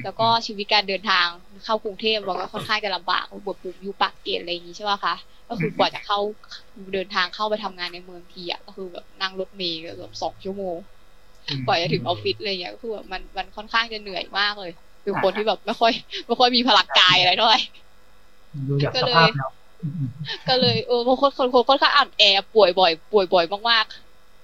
[0.03, 1.27] แล้วก็ชีวิตการเดินทาง
[1.63, 5.15] เข้ากรุงเทพมันก็ค่อนข้างจะลำบากบ้านบุ๋มอยู่ปากเกร็ดอะไรอย่างงี้ใช่ป่ะคะ
[5.49, 6.19] ก็คือกว่าจะเข้า
[6.93, 10.77] เดินทางเข้าไปทำงานในเมืองทีอะก็คือแบบนั่งรถเมล์เกือบสองชั่วโมง
[11.65, 14.71] กว่าจะถึงออฟฟิศอะไรอย่างเงี้ยก็คือแบบมันมันค่อนข้างจะเหนื่อยมากเลย
[15.03, 15.91] เป็นคนที่แบบไม่ค่อย
[16.27, 17.59] ไม่ค่อยมีพลังกายอะไรเท่าไหร่
[18.67, 19.49] ดูจากก็สเลยภาพแล้ว
[19.81, 20.09] อืมอืม
[20.47, 23.85] ก็เลยเออบางคนคนคนค่อนข้างอ่อนแอป่วยบ่อย ป่วยบ่อยมาก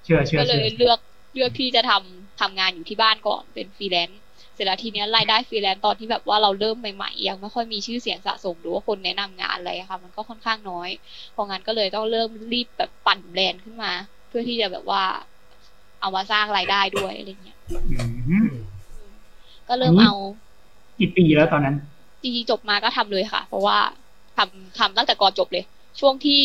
[0.03, 0.99] เชื่อเชื่ๆอก็เลเชื่ยอเลือก
[1.33, 4.21] เลือกที่จะทำทำงานอยู่ที่บ้านก่อนเป็นฟรีแลนซ์
[4.53, 10.89] เสร็จแล้วทีเนี้ยรายได้ฟรีแลนซ์ตอนที่แบบว่าเราเริ่มใหม่ๆยังไม่ค่อยมีชื่อเสียงสะสมหรือว่าคนแนะนำงานอะไรอะค่ะ มันก็ค่อนข้างน้อย
[11.31, 13.91] เพราะงั้นก็เลยต้องเริ่มรีบแบบปั่นแบรนด์ขึ้นมา
[14.27, 15.03] เพื่อที่จะแบบว่า
[16.01, 17.57] เอามาสร้างรายได้ด้วยอะไรเงี้ย
[17.91, 18.49] อืม
[19.67, 20.15] ก็เริ่มอันนี้เอา
[20.99, 21.75] กี่ปีแล้วตอนนั้น
[22.21, 23.77] จริงๆจบมาก็ทำเลยค่ะ เพราะว่า
[24.37, 25.63] ทำทำตั้งแต่ก่อนจบเลย
[25.99, 26.41] ช่วงที่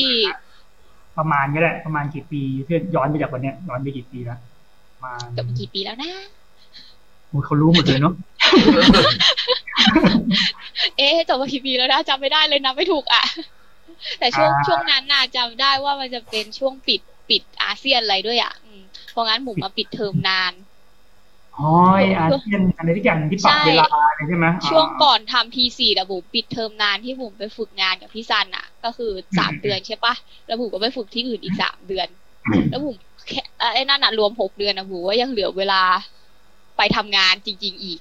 [1.19, 4.39] ประมาณก็ได้ประมาณกี่ปีเพื่อย้อนไปจากวันเนี้ยย้อนไปกี่ปีแล้ว
[5.05, 6.38] มาจบมากี่ปีแล้วนะโอ้ย
[7.45, 8.15] เขารู้หมดเลยเนาะ
[10.97, 13.23] เอ๊ะจบมากี่ปีแล้วนะจำไม่ได้เลยนะไม่ถูกอะ
[14.19, 20.53] แต่ช่วงอ่าช่วงนั้นน่ะจำได้ว่ามันจะเป็นช่วงปิดปิดอาเซียนอะไรด้วยอะอืมเพราะงั้นหมูมาปิดเทอมนาน
[21.59, 23.87] อ๋อยอาเซียนอะไรที่อย่างที่ปรับใช่เวลา
[24.29, 30.15] ใช่ไหมช่วงก่อนทำทีสี่อะบุ๋มปิดเทอมนานที่บุ๋มไปฝึกงานกับพี่ซันอะก็คือสามเดือนใช่ปะ
[30.47, 32.09] แล้วบุ๋มก็ไปฝึกที่อื่นอีกสามเดือน
[32.71, 32.97] แล้วบุ๋ม
[33.29, 33.43] แค่
[33.75, 35.83] ไอ้นั่นอะรวมหกเดือนอะบุ๋มว่ายังเหลือเวลา
[36.79, 38.01] ไปทำงานจริง ๆ อีก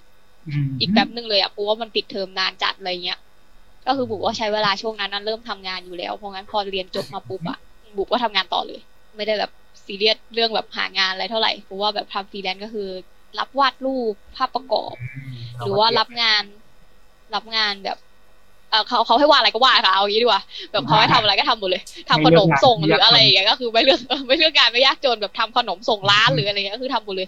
[0.67, 3.19] มอีกแป๊บหนึ่งเลยอะเพราะว่ามันปิดเทอมนานจัดอะไรเงี้ย
[3.85, 7.57] ก็คือบุกว่าใช้เวลาช่วงนั้นนั้นเริ่มทำงานอยู่แล้ว เพราะงั้นพอเรียนจบมาปุ๊บอะ
[7.97, 8.79] บุกก็ทำงานต่อเลย
[9.15, 9.51] ไม่ได้แบบ
[9.85, 12.89] ซีเรียสเรื่องแบบหางานอะไรเท่าไหร่เพราะว่าแบบทำฟรีแลนซ์ก็คือ
[13.39, 14.93] รับวาดรูปภาพประกอบ
[15.59, 16.43] หรือว่ารับงาน
[17.35, 17.97] รับงานแบบ
[18.69, 27.27] เออเขาเขาให้วาดอะไรก็วาดค่ะเอางี้ดีกว่าแบบเขาให้ทำอะไรก็ทำหมดเลยทำขนมส่งหรืออะไรอย่างเงี้ยก็คือไม่เลือกไม่เลือกงานไม่ยากจนแบบทำขนมส่งร้านหรืออะไรเงี้ยก็คือทำหมดเลย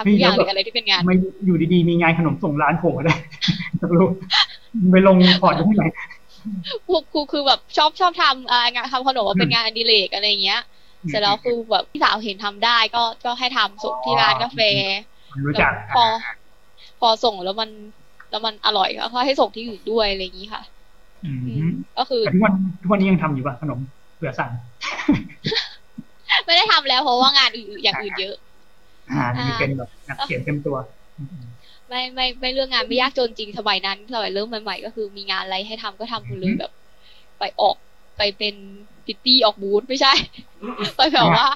[0.00, 3.14] ทำทุกอย่างเลยอะไรที่เป็นงานไม่อยู่ดีๆ มีงานขนมส่งร้านโผล่มาได้
[3.80, 4.08] จะรู้
[4.92, 5.84] ไปลงพอร์ตที่ไหน
[6.88, 10.60] พวกครูคือแบบชอบชอบทำอะไรงานทำขนมเป็นงานอดิเรกอะไรเงี้ย
[11.08, 14.60] เสร็จแล้วคือแบบพี่สาวเห็นทำได้ก็ก็ให้ทำส่งที่ร้านกาแฟ
[15.46, 16.04] รู้จักพอ
[17.00, 17.70] พอส่งแล้วมัน
[18.30, 20.62] แล้วมันอร่อยก็เขาให้ส่งที่อื่นด้วยอะไรอย่างนี้ค่ะ
[21.24, 23.78] อืมอืมก็คือแต่ทุกวันทุกวันนี้ยังทำอยู่ป่ะขนม
[24.16, 24.50] เผื่อสั่ง
[26.44, 28.36] ไม่ได้ทำแล้วเพราะว่างานอื่นอย่างอื่นเยอะ
[29.10, 30.76] อ่านี่เป็นแบบนักเขียนเต็มตัว
[31.18, 31.46] อืม
[31.88, 36.70] ไม่ไม่ไม่เรื่องงานไม่ยากจนจริงสมัยนั้นสมัยเริ่มใหม่ๆก็คือมีงานอะไรให้ทำก็ทำหมดเลยแบบ
[37.38, 37.76] ไปออก
[38.18, 38.54] ไปเป็น
[39.06, 40.12] พริตตี้ออกบูธไม่ใช่
[40.96, 41.46] ไปแบบว่า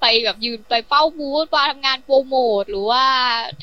[0.00, 3.04] ไปแบบยืนไปเฝ้าบูธมาทำงานโปรโมทหรือว่า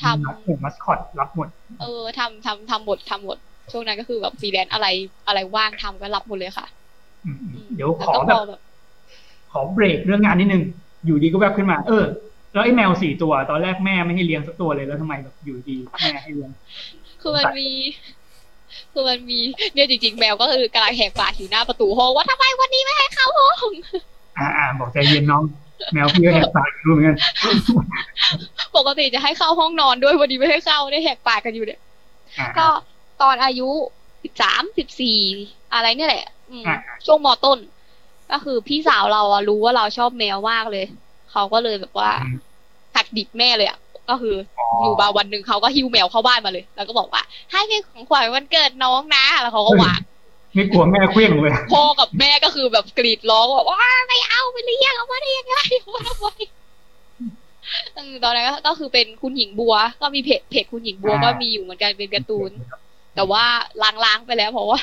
[0.02, 1.48] ทำรับหมดมัสคอตรับหมด
[1.80, 3.38] เออทำทำทำหมดทำหมด
[3.70, 4.86] ช่วงนั้นก็คือแบบฟรีแลนซ์อะไร
[5.26, 6.66] อะไรว่างทำก็รับหมดเลยค่ะ
[7.24, 8.60] อืมอืมเดี๋ยวขแล้อก็แบบพแบบ
[9.52, 10.62] ขอเบรกเรื่องงานนิดนึง
[11.04, 12.04] อยู่ดีก็แวบขึ้นมา เออ
[12.52, 16.50] แล้วไอ้แมวสี่ตัวตอนแรกแม่ไม่ให้เลี้ยงสักตัวเลยแล้วทำไมแบบอยู่ดีแม่ให้เลี้ยง
[17.20, 17.68] คือมันมี
[18.92, 19.38] คือมันมี
[19.74, 23.72] เนี่ยจริง ๆ แมวก็คือกำลังแหกปากอยู่หน้าประตูห้องว่าทำไมวันนี้ไม่ให้เข้าห้อง
[24.38, 25.42] อ่าอ่าบอกใจเย็นน้อง
[25.92, 27.16] แมวพี่ก็แหกปากรู้เหมือนกัน
[28.76, 31.80] ปกติจะให้เข้าห้องนอนด้วยวันนี้ไม่ให้เข้าได้แหกปากกันอยู่เนี่ย
[32.38, 32.66] อ่าก็
[33.22, 33.68] ตอนอายุ
[34.24, 35.18] สิบสามสิบสี่
[35.74, 37.58] อะไรเนี่ยแหละอืมอ่าช่วงมอต้น
[38.32, 40.86] ก็คือพี่สาวเราอะรู้ว่าเราชอบแมวมากเลย
[41.32, 42.10] เขาก็เลยแบบว่า
[42.94, 44.36] หักดิบแม่เลยอะก็คือ
[44.82, 50.00] อยู่มาวันหนึ่งเขาก็หิ้วแมวเข้าบ้านมาเลย แล้วก็บอกว่า ให้เป็นของขวัญวันเกิดน้องนะ แล้วเขาก็วาง
[50.54, 56.26] ไม่กลัวแม่เคลี้ยงเลยพ่อกับแม่ก็คือแบบกรีดร้องบอกว่าไม่เอาไม่เลี้ยงเอามาได้ยังไงเอามาทำไม
[57.94, 62.50] เออตอนนั้นก็ก็คือเป็นคุณหญิงบัว ก็มีเพจเพจคุณหญิงบัวอ่าก็มีอยู่เหมือนกันเป็นการ์ตูน
[63.14, 63.44] แต่ว่า
[64.04, 64.80] ล้างๆไปแล้วเพราะว่า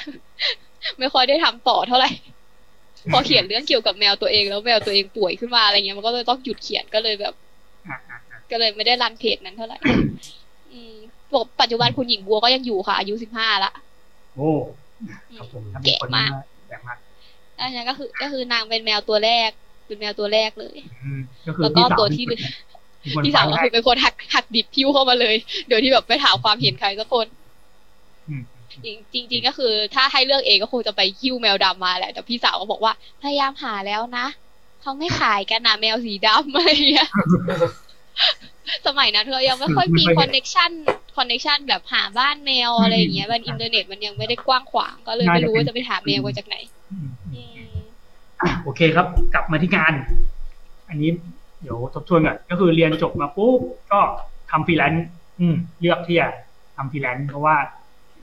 [1.00, 2.12] ไม่ค่อยได้ทำต่อเท่าไหร่
[3.12, 7.34] พอเขียนเรื่องเกี่ยวกับแมวตัวเองแล้วแมวตัวเองป่วยขึ้นมาอะไรเงี้ยมันก็เลยต้องหยุดเขียนก็เลยแบบ
[7.88, 9.78] อ่าอ่าอ่าก็เลยไม่ได้รันเพจนั้นเท่าไหร่
[10.72, 10.96] อืม
[11.34, 13.72] บอกปัจจุบันคุณหญิงบัวก็ยังอยู่ค่ะ อายุสิบห้าละ
[14.36, 14.50] โอ้
[15.02, 16.30] อืครับมผมทำเป็นเก๋คนมาก
[16.68, 16.98] แปลกมาก
[17.60, 19.50] อันนั้นก็คือก็คือนางเป็นแมวตัวแรก
[19.88, 22.40] เป็นแมวตัวแรกเลยอืมก็คือแล้วก็พี่สาวตัวที่เป็น
[23.16, 25.36] คนพี่สาวก็ฟังคือเป็นคนหักหักดิบหิ้วเข้ามาเลย
[25.70, 27.47] โดยที่แบบไม่ถามความเห็นใครสักคนอืม
[28.86, 34.28] จริงจริงๆก็คือ ถ้าให้เลือกเองก็คงจะไปหิ้วแมวดำมาแหละ แต่พี่สาวก็บอกว่าพยายามหาแล้วนะ
[34.82, 37.10] เขาไม่ขายกันนะแมวสีดำอะไรอย่างเงี้ย
[38.88, 46.56] สมัยนั้นเรายังไม่ค่อยมี connection connection แบบหาบ้านแมวอะไรอย่างเงี้ยมันอินเทอร์เน็ตมันยังไม่ได้กว้างขวางก็เลยไม่รู้ว่าจะไปหาแมวมาจากไหน
[46.92, 47.78] อืมอืม
[48.42, 49.94] อะโอเคครับ กลับมาที่งาน
[50.90, 51.12] อันนี้
[51.62, 53.60] เดี๋ยวทบทวนก่อนก็คือเรียนจบมาปุ๊บ
[53.92, 54.00] ก็
[54.52, 55.08] ทำฟรีแลนซ์
[55.40, 56.28] อืมเลือกที่จะ
[56.76, 57.56] ทำฟรีแลนซ์เพราะว่า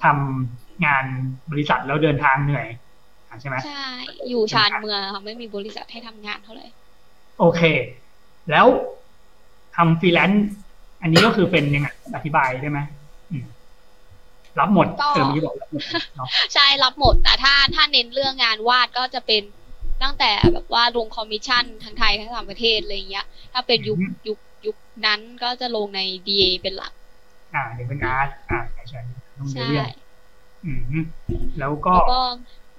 [0.04, 1.04] ทำงาน
[1.50, 2.66] บริษัทแล้วเดินทางเหนื่อย
[3.28, 3.86] อะใช่ไหมใช่
[4.28, 6.66] อยู่ชานเมืองค่ะไม่มีบริษัทให้ทำงานเท่าไหร่
[7.38, 7.62] โอเค
[8.50, 8.66] แล้ว
[9.76, 10.46] ทำฟรีแลนซ์
[11.02, 12.80] อันนี้ก็คือเป็นยังไงอธิบายได้ไหม
[13.30, 13.44] อืม
[14.60, 15.82] รับหมดก็เออเมื่อกี้บอกรับหมด
[16.16, 19.42] เนาะใช่รับหมดแต่ถ้าถ้าเน้นเรื่องงานวาดก็จะเป็น
[20.02, 24.76] ตั้งแต่แบบว่าลงคอมมิชชั่นทั้งไทยทั้งต่างประเทศอะไรอย่างเงี้ย ถ้าเป็นยุคยุคยุค
[25.06, 26.92] นั้นก็จะลงใน DA เป็นหลัก
[27.54, 29.00] อ่า DeviantArt อ่าใช่ใช่
[29.38, 29.86] ต้องใช่เรียน
[30.64, 30.80] อืม
[31.58, 32.20] แล้วก็แล้วก็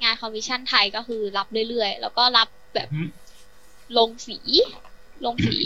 [0.03, 3.09] งานคอมมิชชั่นไทยก็คือรับเรื่อยๆ แล้วก็รับแบบอืม
[3.97, 4.37] ลงสี
[5.25, 5.57] ลงสี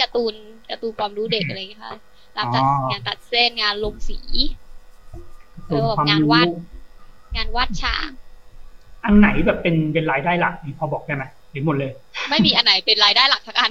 [0.00, 0.34] การ์ตูน
[0.70, 1.94] การ์ตูนความรู้เด็กอะไรอย่างเงี้ยค่ะ
[2.36, 4.18] รับตัดงานตัดเส้นงานลงสี
[5.68, 6.48] เออแบบงานวาด
[7.36, 8.10] งานวาดฉาก
[9.04, 11.90] อันไหนแบบเป็นเป็นรายได้หลักนี่พอบอกได้ไหมหรือหมดเลย
[12.30, 13.70] ไม่มีอันไหนเป็นรายได้หลักสักอัน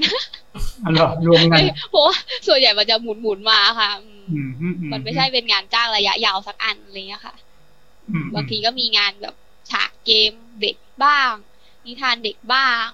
[0.84, 2.15] อันเหรอรวมกันเพราะว่า
[2.47, 7.36] ส่วนใหญ่มันจะหมุนหมุนๆมาค่ะอื มอืมอือืมันไม่ใช่เป็นงานจ้างระยะยาวสักอันอะไรเงี้ยค่ะ
[8.10, 9.36] อืมบางทีก็มีงานแบบ
[9.72, 10.32] ฉากเกม
[10.62, 11.32] เด็กบ้าง
[11.86, 12.86] นิทานเด็กบ้าง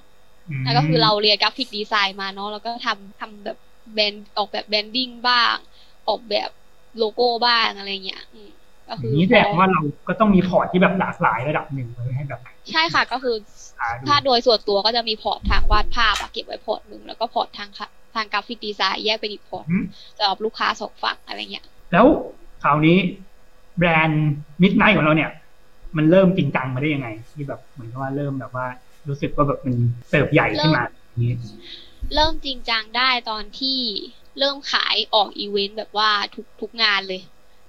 [0.60, 3.58] มแล้วก็คือเราเรียนกราฟิกดีไซน์มาเนาะแล้วก็ทำทำแบบ
[3.94, 5.56] แบรนด์ออกแบบ branding บ้าง
[6.10, 6.50] ออกแบบ
[6.98, 8.50] โลโก้บ้างอะไรเงี้ยอืม
[8.88, 12.40] ก็อคือย่างนี้แสดงว่าเราก็ต้องมี port ที่แบบหลากหลายระดับหนึ่งเลยให้แบบ
[12.72, 13.36] ใช่ค่ะก็คือ
[13.80, 19.84] หาดูถ้าโดยส่วนตัวก็จะมี port ทางวาดภาพอะเก็บไว้ port หนึ่งแล้วก็ port ทางค่ะ ทาง graphic design แยกเป็นอีก port อืม
[20.18, 22.06] สำหรับลูกค้าสองฝั่งอะไรเงี้ย แล้ว
[22.64, 22.98] คราวนี้
[23.78, 24.28] แบรนด์
[24.62, 25.32] มิดไนท์ของเราเนี่ย
[25.98, 28.68] มันเริ่มจริงจังมาได้ยังไง ที่แบบเหมือนกับว่าเริ่มแบบว่า
[29.08, 29.76] รู้สึกว่าแบบมัน
[30.10, 31.36] เติบใหญ่ขึ้นมาอย่างนี้
[32.16, 33.80] เริ่มจริงจังได้ตอนที่
[34.40, 37.22] เริ่มขายออกอีเวนต์แบบว่าทุกทุกงานเลย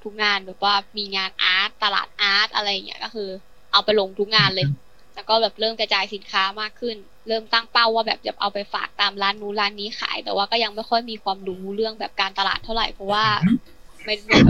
[0.05, 3.29] ทุกงานแบบว่ามีงานอาร์ตตลาดอาร์ตอะไรอย่างเงี้ยก็คือ
[3.73, 4.67] เอาไปลงทุกงานเลย
[5.19, 6.97] แล้วก็แบบเริ่มกระจายสินค้ามากขึ้น
[7.29, 13.25] เริ่มตั้งเป้าว่าแบบจะเอาไปฝากตามร้านนู้นร้านนี้ขาย แต่ว่าก็ยังไม่ค่อยมีความรู้เรื่องแบบการตลาดเท่าไหร่เพราะว่า
[14.05, 14.45] ไม่แบบ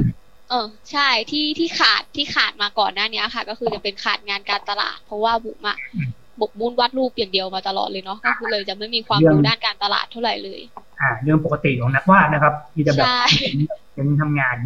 [0.50, 5.76] เออใช่ที่ที่ขาดที่ขาดมาก่อนหน้านี้ค่ะ ก็คือจะเป็นขาดงานการตลาด เพราะว่าบุ๋มอะ
[6.40, 10.60] บกมุ่นวาดรูปอย่างเดียวมาตลอดเลยเนาะก็คือเลยจะไม่มีความรู้ด้านการตลาดเท่าไหร่เลย
[11.00, 13.22] อ่า เรื่องปกติของนักวาดนะครับที่จะแบบใช่
[13.94, 14.56] เป็นทำงาน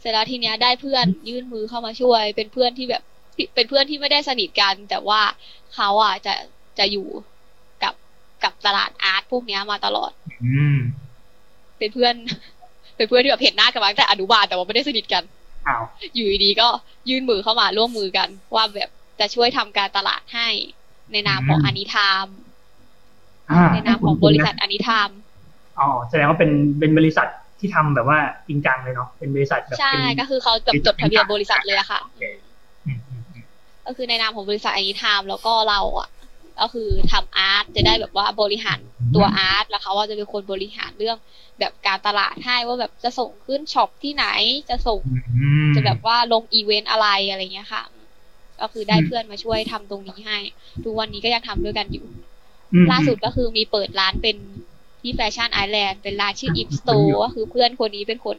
[0.00, 3.02] เสร็จแล้วทีเนี้ยได้เพื่อนยื่นมือเข้ามาช่วย เป็นเพื่อนที่แบบ
[3.54, 5.20] เป็นเพื่อนที่ไม่ได้สนิทกัน แต่ว่า
[5.74, 6.34] เขาอะจะ
[6.78, 7.08] จะอยู่
[7.82, 7.94] กับ
[8.44, 10.12] กับตลาดอาร์ตพวกเนี้ยมาตลอด
[10.44, 10.78] อืม
[11.78, 12.14] เป็นเพื่อน
[12.96, 15.22] เป็นเพื่อนที่แบบเห็นหน้ากันมาตั้งแต่อนุบาลแต่ว่าไม่ได้สนิทกัน
[15.68, 15.82] อ้าว
[16.14, 16.68] อยู่ดีๆก็
[17.08, 20.48] ยื่นมือเข้ามาร่วมมือกัน ว่าแบบจะช่วยทำการตลาดให้
[21.12, 22.26] ในนามของอานิทาม
[23.50, 25.10] อ่าในนามของบริษัทอานิทาม
[25.78, 27.28] อ๋อแสดงว่าเป็นเป็นบริษัท
[27.60, 28.18] ที่ทำแบบว่า
[28.48, 32.43] จริงจังเลยเนาะเป็นบริษัทแบบใช่เป็นก็คือเขาแบบจดทะเบียนบริษัทเลยอะค่ะอืมอืมอืม
[33.86, 36.08] ก็คือในนามของบริษัทอานิทามแล้วก็เราอะ
[36.60, 38.78] ก็คือทำอาร์ตจะได้แบบว่าบริหาร
[39.14, 41.16] ตัวอาร์ตแล้วเขาว่าจะเป็นคนบริหารเรื่อง
[41.58, 44.26] แบบการตลาดให้ว่าแบบจะส่งขึ้น shop ที่ไหน
[44.70, 45.00] จะส่ง
[45.38, 47.82] อืมจะแบบว่าลงอีเวนต์อะไรอะไรเงี้ยค่ะ
[48.60, 50.38] ก็คือได้อืมเพื่อนมาช่วยทำตรงนี้ให้
[50.84, 52.06] ทุกวันนี้ก็ยังทำด้วยกันอยู่
[52.72, 54.36] อืมล่าสุดก็คือมีเปิดร้านเป็น
[55.00, 58.36] ที่แฟชั่นไอแลนด์เป็นร้านชื่ออิฟสโตร์ก็คือเพื่อนคนนี้เป็นคน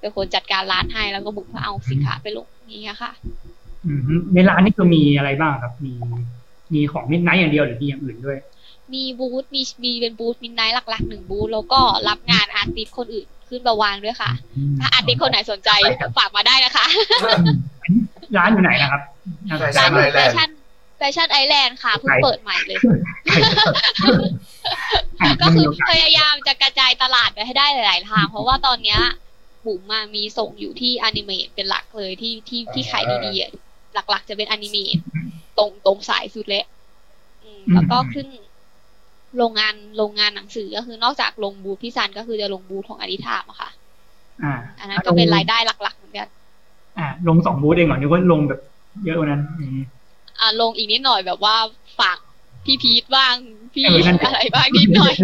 [0.00, 3.53] เป็นคนจัดการร้านให้แล้วก็บุ๋มมาเอาสินค้าไปลงนี้ยค่ะอืม
[4.34, 5.92] ในร้านนี่คือมีอะไรบ้างครับ มี
[6.74, 8.38] มีของมิดไนท์อย่างเดียวหรือมีอย่างอื่นด้วย
[8.94, 14.30] มีบูธมีมีเป็นบูธมิดไนท์หลักๆหนึ่งบูธแล้วก็รับงาน artist คนอื่นขึ้นมาวางด้วยค่ะ
[14.80, 15.70] ถ้า artist คนไหนสนใจ
[16.16, 16.86] ฝากมาได้นะคะ
[18.36, 19.02] ร้านอยู่ไหนนะครับ
[19.48, 20.48] น่าสนใจร้าน Fashion อยู่แฟ Island ชั่น
[20.98, 22.78] แฟชั่นไอแลนด์ค่ะเพิ่งเปิดใหม่เลย
[25.20, 29.00] อะก็คือมีโอกาสพยายามจะกระจายตลาดไปให้ได้หลาย ๆ ทาง เพราะว่าตอนเนี้ย
[29.66, 33.52] บุ๋มมามีส่งอยู่ที่ Animate เป็นหลักเลยที่ที่ที่ขายดีๆอะ
[33.94, 34.96] หลัก ๆ จะเป็น Animate
[35.58, 36.64] ตรงตรงสายสุดเลย
[37.42, 38.26] อืมแล้วก็ขึ้น
[39.38, 43.70] โรงงานโรงงานหนังสือก็คือนอกจากลงบูธพี่ซันก็คือจะลงบูธของอดิธามอะค่ะ
[44.42, 46.28] อ่าอันนั้นก็เป็นรายได้หลัก ๆ เหมือนกัน
[46.98, 48.60] อ่า ลงสองบูธเองเหรอนึกว่าลงแบบ
[49.04, 49.80] เยอะกว่านั้นอืม
[50.40, 51.56] อ่าลงอีกนิดหน่อยแบบว่า
[51.98, 52.18] ฝาก
[52.64, 53.34] พี่พีทบ้าง
[53.74, 55.14] พี่เออนั่นอะไรบ้างนิดหน่อย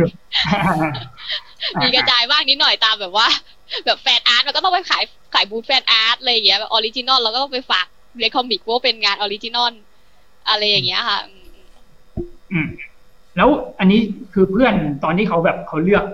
[1.76, 3.26] อ่ามีกระจายบ้างนิดหน่อยตามแบบว่า
[3.84, 5.04] แบบ fan art มันก็ต้องไปขาย
[5.34, 7.86] ขายบูธ fan art อะไรอย่างเงี้ยแบบ original เราก็ต้องไปฝาก
[8.18, 9.72] เล comic ว่าเป็นงาน original
[10.48, 11.32] อะไรอย่างเงี้ยค่ะอื
[12.26, 12.66] มอืม
[13.36, 14.00] แล้วอันนี้
[14.32, 16.04] คือเพื่อนตอนที่เขาแบบเขาเลือก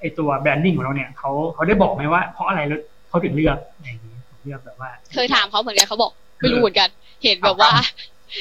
[0.00, 6.88] ไอตัว branding ของเราเนี่ยเขาเขาได้บอกไหมว่าเพราะอะไรแล้วเขาถึงเลือกอะไรอย่างนี้เลือกแบบว่า เคยถามเขาเหมือนกันเขาบอกไม่รู้เหมือนกัน
[7.24, 7.70] เห็นแบบว่า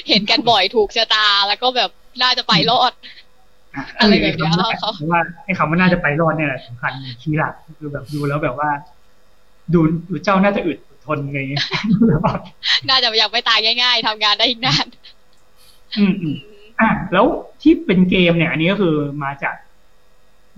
[0.10, 1.90] เห็นกันบ่อยถูกชะตาแล้วก็แบบ
[2.22, 2.94] น่าจะไปรอด
[4.00, 8.70] อะไรแบบเนี้ยเพราะเขาว่าไอ้คำว่าน่าจะไปรอดเนี่ยแหละสำคัญ key หลักคือแบบดูแล้วแบบว่า
[9.74, 11.40] ดูดูเจ้าน่าจะอึดท นไง
[12.10, 12.36] แบบว่า
[12.90, 14.86] น่าจะยังไม่ตายง่าย ๆทำงานได้อีกนาน
[15.98, 16.38] อืมอืม
[16.80, 17.26] อะแล้ว
[17.62, 19.56] ที่เป็นเกมเนี่ย อันนี้ก็คือมาจาก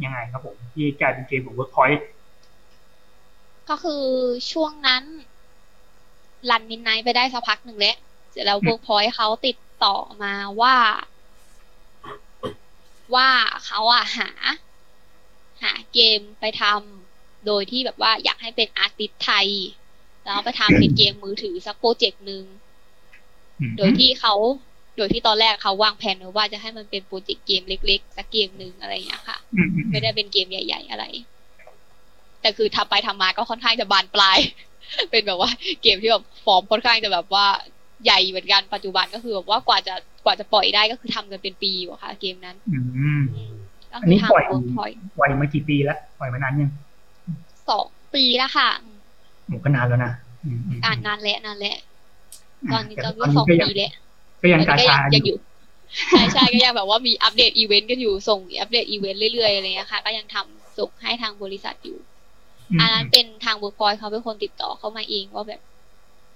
[0.04, 2.02] ยังไงครับผมที่กลายเป็นเกมของ Workpoint
[3.70, 4.04] ก็คือ
[4.52, 5.04] ช่วงนั้น
[6.50, 7.98] run Minnight ไปได้สักพักหนึ่งแล้ว
[8.32, 10.76] เสร็จแล้วเวิร์กพอยเขาติดต่อมาว่า
[13.16, 13.30] ว่า
[13.66, 14.30] เขาอะหา
[15.64, 19.48] หาเกมไปทำโดยที่แบบว่าอยากให้เป็น artist ไทย
[20.24, 22.44] แล้วไปทำเป็นเกมมือถือสักโปรเจกต์หนึ่ง
[23.60, 24.34] อืมโดยที่เขา
[24.98, 31.06] โดยที่ตอนแรกเขาวางแผนไว้ว่าจะให้มันเป็นโปรเจกต์เกมเล็กๆสักเกมหนึ่งอะไรอย่างเงี้ยค่ะอืมอืมไม่ได้เป็นเกมใหญ่ ๆ อะไร
[32.42, 34.38] แต่คือทำไปทำมาก็ค่อนข้างจะบานปลาย
[35.12, 35.50] เป็นแบบว่า
[35.84, 37.46] เกมที่แบบฟอร์มค่อนข้างจะแบบว่า
[38.06, 39.94] ใหญ่เหมือนกันปัจจุบันก็คือแบบว่ากว่าจะ
[40.26, 43.22] กว่าจะปล่อยได้ก็คือทำกันเป็นปีอยู่ค่ะ เกมนั้น อืมอืม
[43.92, 46.72] ก็อันคืนี้อปล่อยทำเวิร์กพอยปล่อยมากี่ปีแล้วปล่อยมานานยัง
[47.70, 48.91] สองปีแล้วค่ะโห
[49.64, 51.78] ก็นานแล้วนะอืมอืมอ่านนานแล้วนานแล้ว
[52.72, 53.92] ตอนนี้ก็แต่สองก็ยังปีแล้ว
[54.42, 55.38] ก็ยังตกาอนนี้ชาก็อยังยู่อยู่
[56.10, 61.98] ใช่ใช่ก็ยังแบบว่ามีอัปเดตอีเวนต์กันอยู่ส่งอัปเดตอีเวนต์เรื่อยๆอะไรเงี้ยค่ะ ก็ยังทำส่งให้ทางบริษัทอยู่
[62.72, 65.62] อืมอันนั้นเป็นทางเวิร์กพอยเขาเป็นคนติดต่อเข้ามาเองว่าแบบ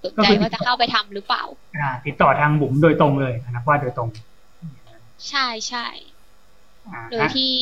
[0.02, 1.44] สนก็ใจคือว่าจะเข้าไปทำหรือเปล่า
[1.76, 4.08] อ่า ติดต่อทางบุ๋มโดยตรงเลยนักวาดโดยตรง
[5.28, 5.86] ใช่ใช่
[6.86, 7.52] อ่าโดยที่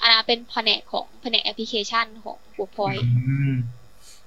[0.00, 3.34] อันนั้นเป็นแผนกของแผนกแอปพลิเคชันของเวิร์กพอยอื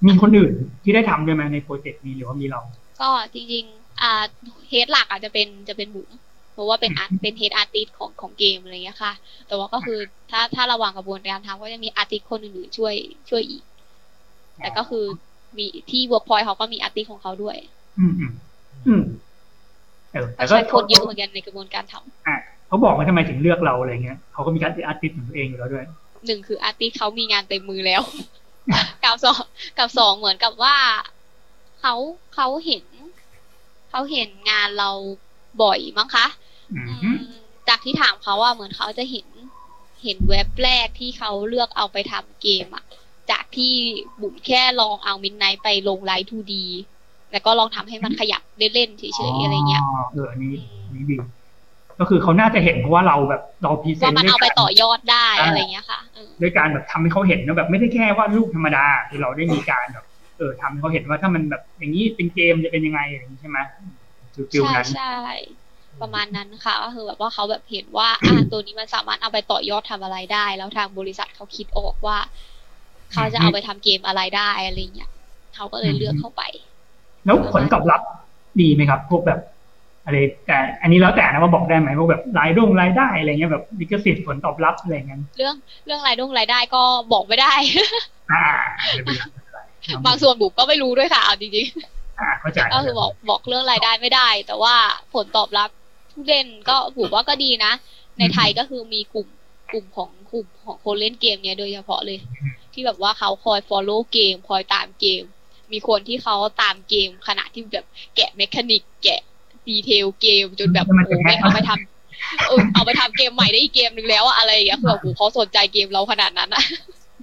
[0.02, 2.60] มมีคนอื่นที่ได้ทำด้วยไหมในโปรเจกต์นี้หรือว่ามีเรา
[3.00, 4.24] ก็จริงๆอ่า
[4.68, 6.10] head หลักอาจจะเป็นจะเป็นบุ๋ม
[6.52, 9.12] เพราะว่าเป็น art เป็น head artist ของของเกมอะไรเงี้ยค่ะ
[9.46, 9.98] แต่ว่าก็คือ
[10.30, 12.94] ถ้าถ้าระหว่างกระบวนการทำก็จะมี artist คนอื่นๆช่วย
[13.30, 13.62] ช่วยอีก
[14.58, 15.04] แต่ก็คือ
[15.58, 17.56] มีที่เวิร์กพอยเขาก็มี artist ของเขาด้วย
[17.98, 18.32] อืมอืม
[18.86, 19.02] อืม
[20.12, 25.84] เออแต่ก็ก็ใช้คนเยอะเหมือนกันในกระบวนการทำเขาบอกว่าทำไมถึงเลือกเราอะไรเงี้ยเขาก็มีการ artist ของตัวเองอยู่แล้วด้วย
[26.26, 28.02] หนึ่งคือ artist เขามีงานเต็มมือแล้ว
[29.04, 29.42] กับสอง
[29.78, 30.76] กับสองเหมือนกับว่า
[31.80, 31.94] เขา
[32.34, 32.84] เขาเห็น
[33.90, 34.90] เขาเห็นงานเรา
[35.62, 36.26] บ่อยมั้งคะ
[36.72, 37.18] อืมอืม
[37.68, 39.26] จากที่ถามเขาว่าเหมือนเขาจะเห็น
[40.02, 42.84] เห็นเว็บแรกที่เขาเลือกเอาไปทำเกมอะ
[43.30, 43.74] จากที่
[44.20, 46.52] บุ๋มแค่ลองเอามินไนไปลงไลท์ 2D
[47.32, 50.52] แล้วก็ลองทำให้มันขยับเล่นๆเฉยๆอะไรเงี้ยเอออันนี้
[50.86, 51.16] อันนี้ดี
[52.00, 60.04] ก็คือเขาน่าจะเห็นเพราะว่าเราแบบเรา present ว่ามันด้วยเอาไปการต่อยอดได้อ่าอะไรเงี้ยค่ะเออด้วยการแบบทำให้เขาเห็นนะแบบไม่ได้แค่วาดรูปธรรมดาคือเราได้มีการแบบ
[60.38, 63.58] เออทำให้เขาเห็นว่าถ้ามันแบบอย่างนี้เป็นเกมจะเป็นยังไงอย่างนี้ใช่ไหม
[64.34, 65.18] feel feel นั้นใช่ใช่
[66.02, 72.18] ประมาณนั้นค่ะก็คือแบบว่าเขาแบบเห็นว่าอ่าตัวนี้มันสามารถเอาไปต่อยอดทำอะไรได้ แล้วทางบริษัทเขาคิดออกว่า
[73.12, 75.10] เขาจะเอาไปทำเกมอะไรได้อะไรเงี้ย
[75.54, 76.42] เขาก็เลยเลือกเข้าไป
[77.24, 78.00] แล้วผลตอบรับ
[78.60, 79.40] ดีไหมครับ พวกแบบ
[80.08, 85.54] อะไรแต่อันนี้แล้วแต่นะว่าบอกได้ไหมพวกแบบรายดงรายได้อะไรเงี้ยแบบลิขสิทธิ์ผลตอบรับอะไรเงี้ยเรื่อง
[85.86, 87.52] เรื่องรายได้รายได้ก็บอกไม่ได้
[88.32, 88.44] อ่า
[88.92, 89.60] ไม่เป็นไรไม่เป็นไร
[90.06, 91.66] บางส่วนบุ๋มก็ไม่รู้ด้วยค่ะเอาจริง
[92.20, 94.74] อ่าเข้าใจๆก็คือบอกบอกเรื่องรายได้ไม่ได้ แต่ว่า
[95.14, 95.70] ผลตอบรับ
[96.12, 97.72] ผู้เล่นก็บุ๋มว่าก็ดีนะ
[98.18, 99.28] ในไทยก็คือมีกลุ่ม
[99.72, 102.18] กลุ่มของกลุ่มของคนเล่นเกมเนี้ยโดยเฉพาะเลย
[102.72, 105.22] ที่แบบว่าเขาคอย follow เกม คอยตามเกม
[105.72, 109.20] มีคนที่เขาตามเกมขณะที่แบบแกะ mechanic แกะ
[109.70, 116.62] detail เกมจนแบบโอ้โหไม่เอาไปทำเออเอาไปทำเกมใหม่ได้อีกเกมหนึ่งแล้วอะอะไรอย่างเงี้ยคือแบบโอ้โหเขาสนใจเกมเราขนาดนั้นอะ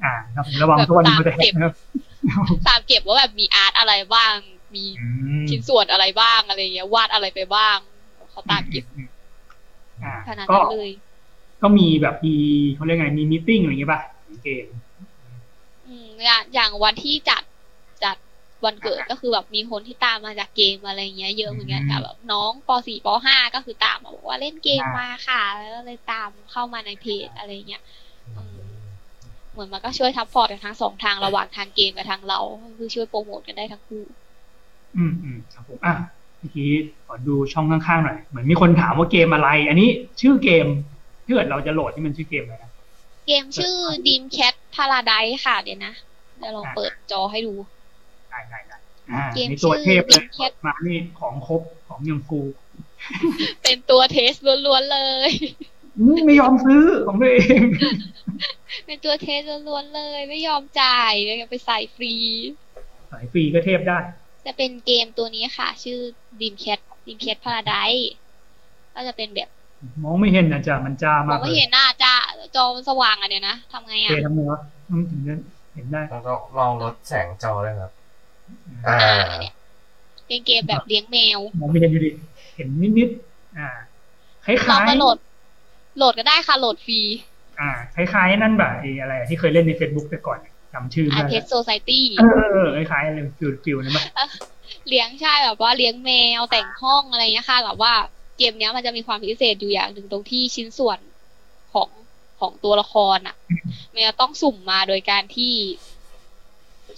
[0.03, 1.73] อ่าครับผมระวังตัวนี้มันจะ hack นะครับ
[2.67, 4.34] ตามเก็บว่าแบบมี art อะไรบ้าง
[4.75, 5.08] มีอื
[5.41, 7.77] มชิ้นส่วนอะไรบ้างอะไรเงี้ยวาดอะไรไปบ้าง
[8.31, 8.86] เขาตามเก็บ
[10.03, 10.89] อ่าขนาดก็นั้นเลย
[11.62, 12.36] ก็มีแบบมี
[12.75, 14.65] เขาเรียกไงมีมิ팅อะไรอย่างเงี้ยป่ะของเกม
[15.88, 17.55] อืมอย่างอย่างวันที่จัดจัด
[18.65, 27.84] วันเกิดก็คือแบบมีคนที่ตามมาจากเกมอะไรเงี้ย เยอะเหมือนกันค่ะแบบน้องป .4 ป .5 ก็คือตามมาบอกว่าเล่นเกมมาค่ะ แล้วก็เลยตามเข้ามาในเพจอะไรเงี้ย
[28.38, 28.56] อืม
[29.51, 32.39] เหมือนมันก็ช่วยทับพอร์ตกันทั้งสองทางระหว่างทางเกมกับทางเรา
[32.78, 34.04] คือช่วยโปรโมทกันได้ทั้งคู่
[34.97, 35.93] อืมอืมครับผมอะ
[36.39, 36.69] เมื่อกี้
[37.06, 39.89] ขอดูช่องข้างๆหน่อยเหมือนมีคนถามว่าเกมอะไร อันนี้
[40.21, 40.65] ชื่อเกม
[41.25, 42.71] ถ้าเกิดเราจะโหลดที่มันชื่อเกมอะไรนะ
[43.28, 43.75] เกมชื่อ
[44.06, 45.93] Dream Cat Paradise ค่ะเดี๋ยวนะ
[46.38, 47.54] เดี๋ยวลองเปิดจอให้ดู
[48.36, 48.78] ได้ได้ได้
[49.13, 52.39] อ่าเกมนี่ตัวชื่อเทพเลย Dream Cat มานี่ของครบของยังฟู
[53.63, 54.32] เป็นตัวเทส
[54.65, 55.32] ล้วนๆเลย
[56.00, 57.62] อืมไม่ยอมซื้อของตัวเอง
[58.86, 62.13] เป็นตัวเทสล้วนๆเลย ไม่ยอมจ่ายเลยไปใส่ฟรี
[63.12, 64.00] สายฟรีก็เทพได้
[64.45, 66.00] จะเป็นเกมตัวนี้ค่ะ ชื่อ
[66.39, 68.04] Dream Cat Dream Cat Paradise
[68.93, 69.50] ก็จะเป็นแบบ
[70.04, 72.13] มองไม่เห็นนะจ๊ะมันจ้ามมมาอกงเลไม่ยเห็นหน้าจ้า
[72.56, 75.36] จอมันสว่างอะเดี๋ยวนะทำไงเกอะทำไงวะต้องถึงจะ
[75.74, 77.91] เห็นได้แล้วก็ลองลดแสงจอด้วยครับ
[78.88, 79.54] อ่าอ่าเนี่ย
[80.28, 82.10] เป็นเกมแบบเลี้ยงแมวมองไม่เห็นอยู่ดิ
[82.56, 82.67] เห็น
[82.98, 83.67] นิดๆอ่า
[84.45, 85.17] คล้ลองายมาโหลด
[85.98, 90.39] โหลดก็ได้ค่ะ โหลดฟรีๆอ่า คล้ายๆ นั่นแบบไอ้อะไร ที่เคยเล่นใน Facebook แต่ก่อน
[90.74, 94.04] จำชื่ออาไม่ได้เทสโซไซตี้เออเออเออคล้ายๆอะไรฟิลฟิลนั่นปะ
[94.88, 97.93] เลี้ยงใช่แบบว่าเลี้ยงแมวแต่งห้องอะไรเงี้ยค่ะแบบว่า
[98.38, 101.00] เกมเนี้ยมันจะมีความพิเศษอยู่อย่างหนึ่งตรงที่ชิ้นส่วน
[101.74, 101.89] ของ
[102.39, 103.36] ของตัวละครอะ
[103.93, 105.54] มันจะต้องสุ่มมาโดยการที่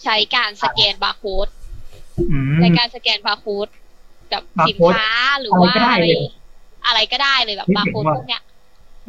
[0.04, 1.57] ใช้การสแกนบาร์โค้ดอืม
[2.62, 3.68] ในการสแกนบาร์โค้ด
[4.30, 5.10] แบบบาร์สินโค้ดค้า
[5.42, 6.30] หรือว่าอะไรก็ได้อะไรเลย
[6.88, 8.42] อะไรก็ได้เลยแบบนี่บาร์เจ๋งโค้ดว่ะพวกเนี้ย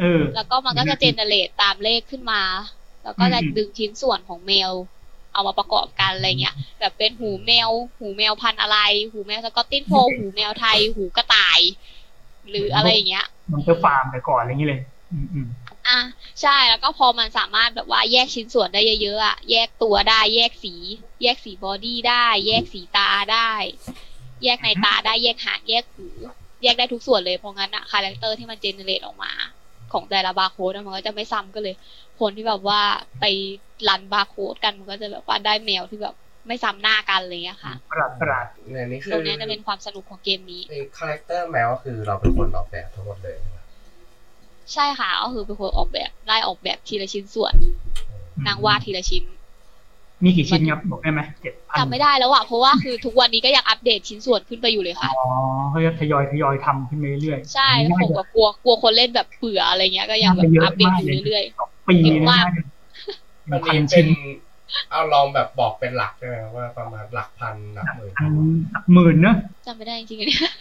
[0.01, 2.43] เออแล้วก็มันก็จะ gene rate ตามเลขขึ้นมา
[3.03, 4.71] แล้วก็จะอืมดึงชิ้นส่วนของแมว
[5.33, 8.79] เอามาประกอบกันอะไรเงี้ย แบบเป็นหูแมว หูแมวพันธุ์อะไร
[9.13, 11.61] หูแมว Scottish Fold หูแมวไทย หูกระต่าย
[12.51, 14.81] หรืออะไรอย่างเงี้ย มันจะฟาร์มแต่ก่อนอะไรอย่างเงี้ยเลย
[15.13, 15.47] อืม
[15.89, 16.09] อืมอะ
[16.43, 20.75] ใช่แล้วก็พอมันสามารถแบบว่าแยกชิ้นส่วนได้เยอะๆอะแยกตัวได้แยกสี
[21.23, 23.51] แยกสี body ได้ แยกสีตาได้
[24.45, 26.07] แยกในตาได้แยกหางแยกหู
[26.63, 29.33] แยกได้ทุกส่วนเลยเพราะงั้นอะ character ที่มัน generate ออกมา
[29.93, 31.77] ของแต่ละบาร์โค้ดอะมันก็จะไม่ซ้ำกันเลย
[32.21, 32.81] คนที่แบบว่า
[33.21, 33.25] ไป
[33.89, 36.15] run บาร์โค้ดกันมันก็จะแบบว่าได้แมวที่แบบ
[36.47, 43.58] ไม่ซ้ำหน้ากันอะไรเลยอะค่ะประหลาดประหลาดในนี้คือตรงเนี้ยจะเป็นความสนุกของเกมนี้ใน character แมวก็คือเราเป็นคนออกแบบทั้งหมดเลยใช่ไหม
[44.73, 47.55] ใช่ค่ะก็คือเป็นคนออกแบบไล่ออกแบบทีละชิ้นส่วน
[48.47, 49.25] นั่งวาดทีละชิ้น
[50.25, 55.29] มีกี่ชิ้นครับบอกได้ไหมเจ็ดพันจำไม่ได้แล้วอะเพราะว่าคือทุกวันนี้ก็ยังอัปเดตชิ้นส่วนขึ้นไปอยู่เลยค่ะอ๋อ
[55.71, 61.45] เขาจะทยอยทยอยทำขึ้นไปเรื่อยๆใช่แล้วผมก็กลัวกลัวคนเล่นแบบเบื่ออะไรเงี้ยก็ยังแบบอัปเดตอยู่เรื่อย
[61.89, 62.47] ปีเยนึอะงมาก
[63.51, 64.09] น่าจะอันพันนี้เป็ชิ้นน
[64.91, 68.33] เอาลองแบบบอกเป็นหลักใช่ไหมว่าประมาณหลักพันหลักหมื่นพัน
[68.73, 70.53] หลักหมื่นเนอะๆจำไม่ได้จริงๆอันเนี่ย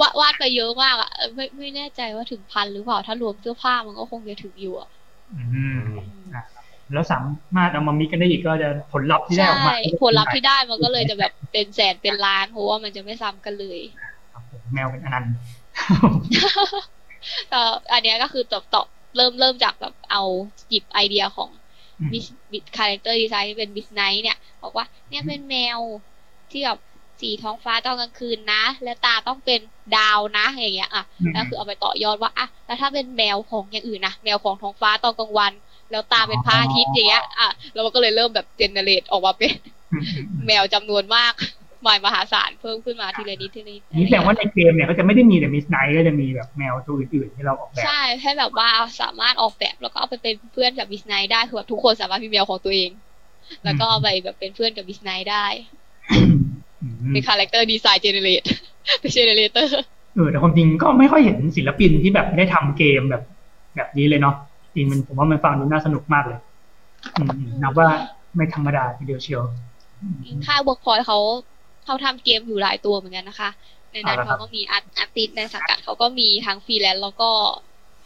[0.00, 4.88] วาดวาดไปเยอะมากอะเออไม่ไม่แน่ใจว่าถึงพันหรือเปล่าถ้ารวมเสื้อผ้ามันก็คงจะถึงอยู่อะ
[5.34, 5.42] อื
[5.78, 5.80] ม
[6.34, 6.44] อะ
[6.92, 7.18] แล้วสา
[7.56, 13.80] มารถเอามามิกกันได้อีกก็จะผลลัพธ์ที่ได้ออกมาใช่ผลลัพธ์ที่ได้มันก็เลยจะแบบเป็นแสนเป็นล้านเพราะว่ามันจะไม่ซ้ำกันเลย
[14.32, 15.34] ครับผมแมวเป็นอนันต์
[17.52, 17.62] ก็
[17.92, 20.22] อันเนี้ยก็คือตอบตอบเริ่มเริ่มจากแบบเอา
[20.68, 21.50] หยิบไอเดียของ
[22.00, 25.78] อืมบิสบิคาแรคเตอร์ดีไซน์เป็นบิสไนท์เนี่ย บอกว่าเนี่ยเป็นแมว
[26.50, 26.78] ที่แบบ
[27.20, 29.60] สีท้องฟ้าตอนกลางคืนนะ แล้วตาต้องเป็น
[29.96, 35.52] ดาวนะอย่างเงี้ยอะแล้วคือเอาไปต่อยอดว่าอะแล้วถ้าเป็นแมวของอย่างอื่นนะแมวของท้องฟ้าตอนกลางวัน
[35.90, 39.54] แล้วตาเป็นพระอาทิตย์อย่างเงี้ยอะแล้วมันก็เลยเริ่มแบบ generate ออกมาเป็น
[40.46, 41.32] แมวจำนวนมาก
[41.86, 48.70] มายมหาศาลเพิ่มขึ้นมาทีละนิดทีละนิดนี่แปลว่าในเกมเนี่ยก็จะไม่ได้มีแต่มิสไนท์ก็จะมีแบบแมวตัวอื่นๆที่เราออกแบบ ใช่ให้แบบว่า
[49.02, 52.90] สามารถออกแบบแล้วก็เอาไปเป็นเพื่อนกับมิสไนท์ได้คือแบบทุกคนสามารถมีแมวของตัวเอง
[53.64, 55.46] แล้วก็เอาไปแบบเป็นเพื่อนกับมิสไนท์ได้
[57.12, 58.42] เป็น character design generate
[59.00, 59.72] เป็น generator
[60.14, 63.22] เออแต่ความจริงก็ไม่ค่อยเห็นศิลปินที่แบบได้ทำเกมแบบ
[63.76, 64.34] แบบนี้เลยเนาะ
[64.74, 66.40] จริงมันผมว่ามันฟังดูน่าสนุกมากเลย
[67.16, 67.30] อืม
[67.62, 67.88] นับว่า
[68.36, 69.42] ไม่ธรรมดาทีเดียวเชียว
[70.46, 71.18] ค่ายเวิร์กพอยเขา
[71.84, 73.50] เขาทำเกมอยู่หลายตัวเหมือนกันนะคะ
[73.92, 77.30] ในนั้นเอาละครับเขาก็มี art artist ในสังกัดเขาก็มีทั้งฟรีแลนซ์แล้วก็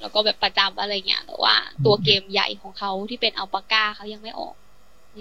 [0.01, 4.55] แล้วก็แบบประจำอะไรเงี้ยแต่ว่าตัวเกมใหญ่ของเขาที่เป็นอัลปาก้าเขายังไม่ออก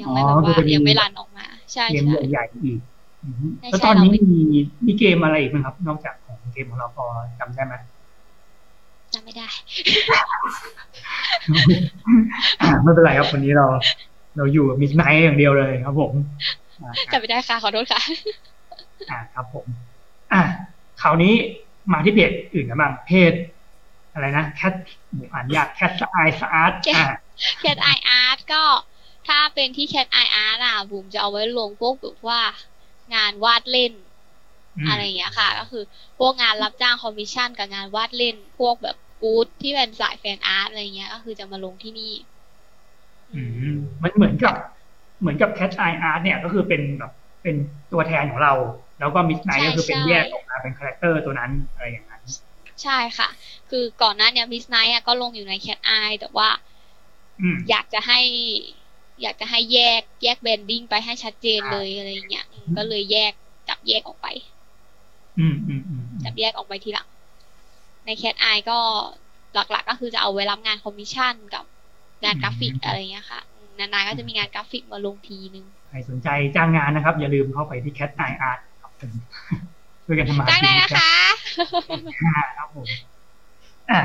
[0.02, 2.97] ยังไม่แบบว่ายังไม่รันออกมา ใช่เกมใช่ใหญ่ๆอีกอืมใช่
[3.70, 4.42] แล้วตอนนี้ใช่เราไม่มี
[4.88, 7.06] มีเกมอะไรอีกไหมครับ นอกจากของเกมของเราพอ
[7.40, 7.76] จำได้ไหม
[9.14, 9.48] จำไม่ได้
[12.62, 13.66] อ่าไม่เป็นไรครับวันนี้เรา
[14.38, 16.12] เราอยู่มิสไนอย่างเดียวเลยครับผม
[16.82, 18.02] อ่าจำไม่ได้ค่ะขอโทษค่ะ
[19.12, 19.66] อ่าครับผม
[20.34, 20.42] อ่า
[21.02, 21.34] คราวนี้
[21.92, 23.34] มาที่เพจอื่นกันบ้างเพจ
[24.14, 24.74] อะไรนะแคท
[25.34, 27.06] อ่านยากแคทไอสอาร์ตอ่า
[27.60, 28.64] แคทไออาร์ตก็
[29.28, 32.42] ถ้าเป็นที่แคทไออาร์ตอะบุ๋มจะเอาไว้ลงพวกแบบว่า
[33.16, 33.94] งานวาดเล่น
[34.76, 35.84] มอะไรอย่างเงี้ยค่ะ ก็คือ
[36.20, 42.14] พวกงานรับจ้างคอมมิชชั่นกับงานวาดเล่น พวกแบบกู๊ดที่เป็นสาย fan art อะไรเงี้ย ก็คือจะมาลงที่นี่
[43.34, 44.56] อืมมันเหมือนกับ
[45.20, 47.12] เหมือนกับแคทไออาร์ตเนี่ยก็คือเป็นแบบ
[47.44, 47.56] เป็น
[47.92, 48.54] ตัวแทนของเรา
[49.00, 52.22] แล้วก็มิสไนท์ใช่ก็คือเป็นใช่แยกออกมาเป็น character ตัวนั้นอะไรอย่างนั้น
[52.84, 53.30] ใช่ค่ะ
[53.70, 56.50] คือก่อนหน้าเนี้มิสไนท์ก็ลงอยู่ในแคทไอแต่ว่า
[57.40, 58.20] อืมอยากจะให้
[59.22, 63.34] อยากจะให้แยกแยก branding ไปให้ชัดเจนเลยอะไรเงี้ยอืมก็เลยแยก
[63.68, 64.28] จับแยกออกไป
[65.40, 67.08] อืมอืมอืมอืมจับแยกออกไปทีหลัง
[68.06, 68.80] ในแคทไอก็
[69.54, 71.64] หลักๆ ก็คือจะเอาไว้รับงานคอมมิชชั่นกับ
[72.24, 79.12] งานกราฟิกอะไรเงี้ยค่ะอืมนานๆก็จะมีงานกราฟิกมาลงทีนึงใครสนใจจ้างงานนะครับ อย่าลืมเข้าไปที่แคทไออาร์ตครับผม
[80.06, 81.12] ช่วยกันทำมาหาจ้างได้นะคะ
[82.58, 82.88] ครับผม
[83.90, 84.02] อะ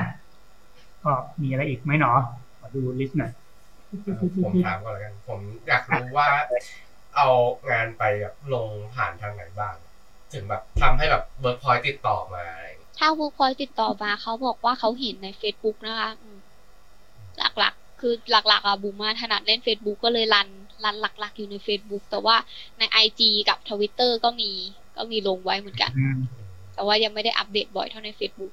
[1.05, 2.13] ก็มีอะไรอีกไหมหนอ
[2.59, 3.33] ขอดู list หน่อย
[4.45, 6.29] ผมถามก่อนแล้วกัน ผมอยากรู้ว่า
[7.17, 7.29] เอา
[7.71, 9.75] งานไปแบบลงผ่านทางไหนบ้าง
[10.33, 16.39] ถึงแบบทำให้แบบเวิร์กพอยติดต่อมาอะไรอย่างเงี้ยถ้าวูพอยติดต่อมาเขาบอกว่าเขาเห็นใน Facebook นะคะอืม
[17.59, 20.49] หลักๆ คือหลักๆอะบุ๋มมาถนัดเล่น Facebook ก็เลย run
[20.85, 22.37] run หลัก ๆ อยู่ใน Facebook แต่ว่า
[22.79, 24.51] ใน IG กับ Twitter ก็มี
[24.97, 26.19] ก็มีลงไว้เหมือนกันอืม
[26.75, 28.53] แต่ว่ายังไม่ได้อัปเดตบ่อยเท่าใน Facebook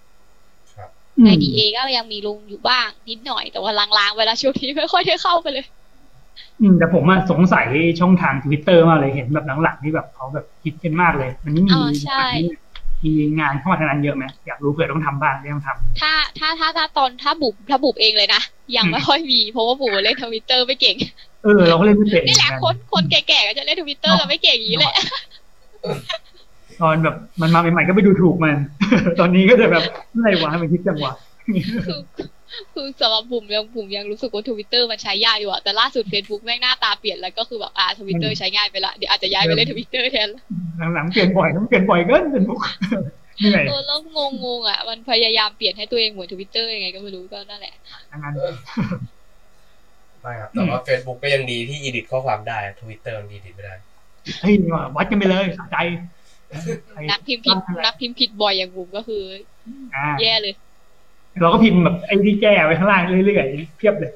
[1.20, 5.66] ครับใน DA ก็ยังมีลงอยู่บ้างนิดหน่อยแต่ว่าลางๆเวลาช่วงนี้ไม่ค่อยได้เข้าไปเลย
[6.62, 7.66] อืมแต่ผมอะสงสัย
[8.00, 12.24] ช่องทางทวิตเตอร์มากเลยเห็นแบบหลังๆที่แบบเขาแบบคิดกันมากเลย มันไม่มีอ๋อใช่
[13.06, 18.42] มีงานเข้ามาทางนั้นเยอะไหมอยากรู้เผื่อต้องทำบ้างไม่ต้องทำถ้าถ้าถ้าถ้าตอนถ้าบุบถ้าบุบเองเลยนะ
[18.78, 20.96] ยังอืมไม่ค่อยมีเพราะว่าบุบเล่นทวิตเตอร์ไม่เก่ง
[21.44, 24.96] เออเราก็เล่นไม่เป็นนี่แหละเหมือนคนแก่ๆก็จะเล่นทวิตเตอร์กันไม่เก่งอย่างนี้แหละ
[26.82, 28.56] ตอนแบบมันมาใหม่ๆก็ไปดูถูกมัน
[29.20, 31.14] ตอนนี้ก็จะแบบอะไรวะมันฮิตจังวะ
[31.88, 32.00] คือ
[32.74, 40.42] คือสำหรับบุ๋มยังบุ๋มยังรู้สึกว่าทวิตเตอร์มันใช้ยากอยู่อะแต่ล่าสุด Facebook แม่งหน้าตาเปลี่ยนแล้วก็คือแบบอ่าทวิตเตอร์ใช้ง่ายไปละเดี๋ยวอาจจะย้ายไปเล่นทวิตเตอร์แทนละ
[40.94, 42.60] หลังๆเปลี่ยนบ่อยต้องเปลี่ยนบ่อยเกินเป็นพวก
[43.40, 47.76] เหนื่อยเออแล้วงงงๆอะ มันพยายามเปลี่ยนให้ตัวเองเหมือนทวิตเตอร์ยังไงก็ไม่รู้ก็นั่นแหละ
[48.12, 48.34] ทางนั้น
[50.22, 53.76] ไม่ครับแต่ว่า Facebook ก็ยังดีที่ edit ข้อความได้ทวิตเตอร์มัน edit ไม่ได้
[54.42, 54.54] เฮ้ย
[54.96, 55.78] วัดกันไปเลยสะใจ
[56.19, 56.19] ใคร
[57.10, 59.24] นักพิมพ์ผิดนักพิมพ์ผิดบ่อยอย่างบุ๋มก็คือ
[59.96, 60.54] อ่าแย่เลย
[61.42, 64.12] เราก็พิมพ์แบบไอ้ที่แก้ไว้ข้างล่างเรื่อยๆเพียบเลย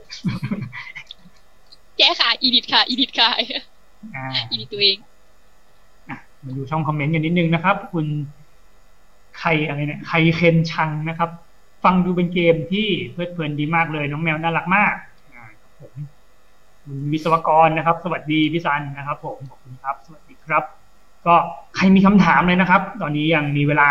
[1.98, 3.30] แก้ค่ะ edit ค่ะ edit ค่ะ
[4.16, 4.98] อ่า edit ตัวเอง
[6.10, 8.06] อะมาดูช่องคอมเมนต์กันนิดนึงนะครับ คุณ
[9.40, 11.30] ใครอะไรเนี่ยใครเคนชังนะครับ
[11.84, 14.94] ฟังดูเป็นเกมที่เพลิดเพลินดีมากเลย น้องแมวน่ารักมาก
[15.34, 15.94] อ่าครับผม
[16.84, 20.83] คุณวิศวกรนะครับ สวัสดีพี่ซันนะครับ ผมขอบคุณครับ สวัสดีครับ
[21.28, 21.36] ก็
[21.76, 23.90] ใครมีคำถามเลยนะครับ ตอนนี้ยังมีเวลา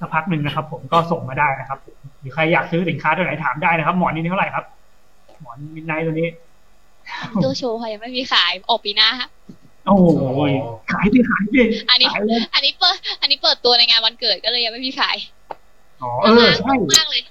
[0.00, 4.64] สักพักหนึ่งนะครับ ผมก็ส่งมาได้นะครับผมหรือใครอยากซื้อสินค้าตัวไหนถามได้นะครับ หมอนนี้เท่าไหร่ครับ
[5.40, 6.28] หมอนมิดไนท์ตัวนี้
[7.44, 9.28] ตัวโชว์ค่ะยังไม่มีขายออกปีหน้าฮะ
[9.86, 10.06] โอ้โห
[10.92, 15.16] ขายดิขายดิอันนี้ขายเลยอันนี้เปิด อันนี้เปิดตัวในงานวันเกิดก็เลยยังไม่มีขาย
[16.02, 17.22] อ๋อเออใช่มากเลย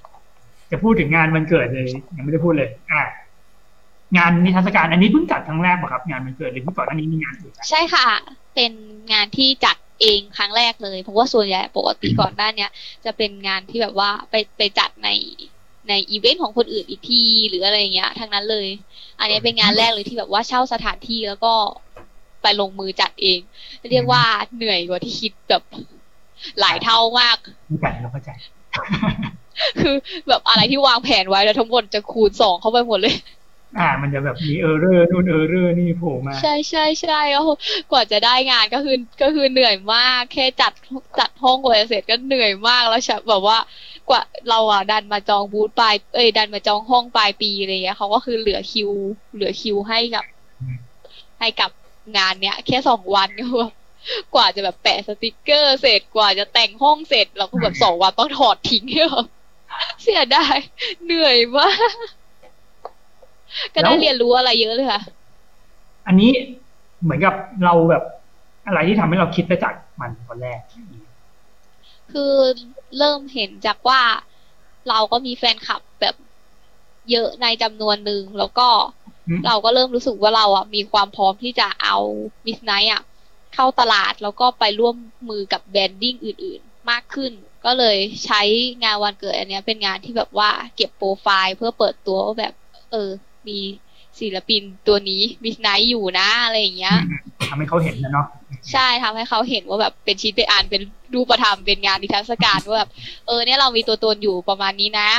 [0.71, 3.01] จะพูดถึงงานวันเกิดเลยยังไม่ได้พูดเลย อ่า
[4.15, 8.07] งานนิทรรศการอันนี้เพิ่งจัดครั้งแรกป่ะครับ งานวันเกิดหรือที่ก่อนหน้านี้มีงานอื่นไหมใช่ค่ะ
[8.55, 8.71] เป็น
[9.13, 12.69] งานที่จัดเองครั้งแรกเลยเพราะว่าส่วนใหญ่ปกติก่อนหน้าเนี้ย
[13.05, 15.09] จะเป็นงานที่แบบว่าไปไปจัดใน
[15.89, 18.67] ในอีเวนต์ของคนอื่นอีกทีหรืออะไรอย่างเงี้ยทั้งนั้นเลย
[19.19, 21.53] อันนี้เป็นงานแรกเลยที่แบบว่าเช่าสถานที่แล้วก็
[22.41, 23.39] ไปลงมือจัดเอง
[23.91, 24.23] เรียกว่า
[24.55, 25.63] เหนื่อยกว่าที่คิดแบบ
[26.59, 27.37] หลายเท่ามาก
[27.67, 28.29] เข้าใจเราเข้าใจ
[29.79, 29.95] คือ
[30.27, 33.15] แบบอะไรที่วางแผนไว้แล้วทั้งหมดจะคูณสองเข้าไปหมดเลย
[33.79, 37.41] อ่า มันจะแบบมี error นู่น error นี่โผล่มา ใช่ใช่ใช่ก็
[37.91, 40.73] กว่าจะได้งานก็คือก็คือเหนื่อยมาก แค่จัด
[41.19, 43.57] จัดห้องกว่าจะเสร็จก็เหนื่อยมากแล้วใช่แบบว่า
[44.09, 48.91] กว่าเราอะดันมาจองบูธปลายเอ้ยดันมาจองห้องปลายปีอะไรเงี้ยเขาก็คือเหลือคิว
[49.33, 50.25] เหลือคิวให้กับ
[51.39, 51.71] ให้กับ
[52.17, 53.73] งานเนี้ย แค่สองวันก็แบบ
[54.35, 59.27] กว่าจะแบบแปะสติกเกอร์เสร็จกว่าจะแต่งห้องเสร็จเราก็แบบสองวันต้องถอดทิ้งแบบ
[60.03, 60.57] เสียดาย
[61.05, 62.16] เหนื่อยมาก
[63.75, 65.01] ก็ได้เรียนรู้อะไรเยอะเลยค่ะ
[66.07, 66.31] อันนี้
[67.03, 67.33] เหมือนกับ
[67.65, 68.03] เราแบบ
[68.67, 70.59] อะไรที่ทำให้เราคิดไปจากมันตอนแรก
[72.11, 72.33] คือ
[72.97, 74.01] เริ่มเห็นจากว่า
[74.89, 76.15] เราก็มีแฟนคลับแบบ
[77.11, 78.67] เยอะในจำนวนหนึ่งแล้วก็
[79.27, 81.97] อืมเราก็เริ่มรู้สึกว่าเราอะมีความพร้อมที่จะเอา
[82.45, 83.01] มิสไนท์อะ
[83.55, 84.95] เข้าตลาดแล้วก็ไปร่วม
[85.29, 87.31] มือกับ branding อื่น ๆ มากขึ้น
[87.65, 88.41] ก็เลยใช้
[88.83, 92.53] งานวันเกิดอันเนี้ยเป็นงานที่แบบว่าเก็บโปรไฟล์เพื่อเปิดตัวว่าแบบ
[92.91, 93.09] เออ
[93.49, 93.59] มี
[94.19, 96.97] ศิลปินตัวนี้มิสไนท์อยู่นะอะไรอย่างเงี้ย
[97.49, 98.27] ทำให้เขาเห็นนะเนาะ
[98.71, 100.81] ใช่ทำให้เขาเห็นว่าแบบเป็นชิ้นเป็นอันเป็น
[101.13, 102.91] รูปธรรมเป็นงานนิทรรศการว่าแบบ
[103.27, 105.11] เออเนี่ยเรามีตัวตนอยู่ประมาณนี้นะ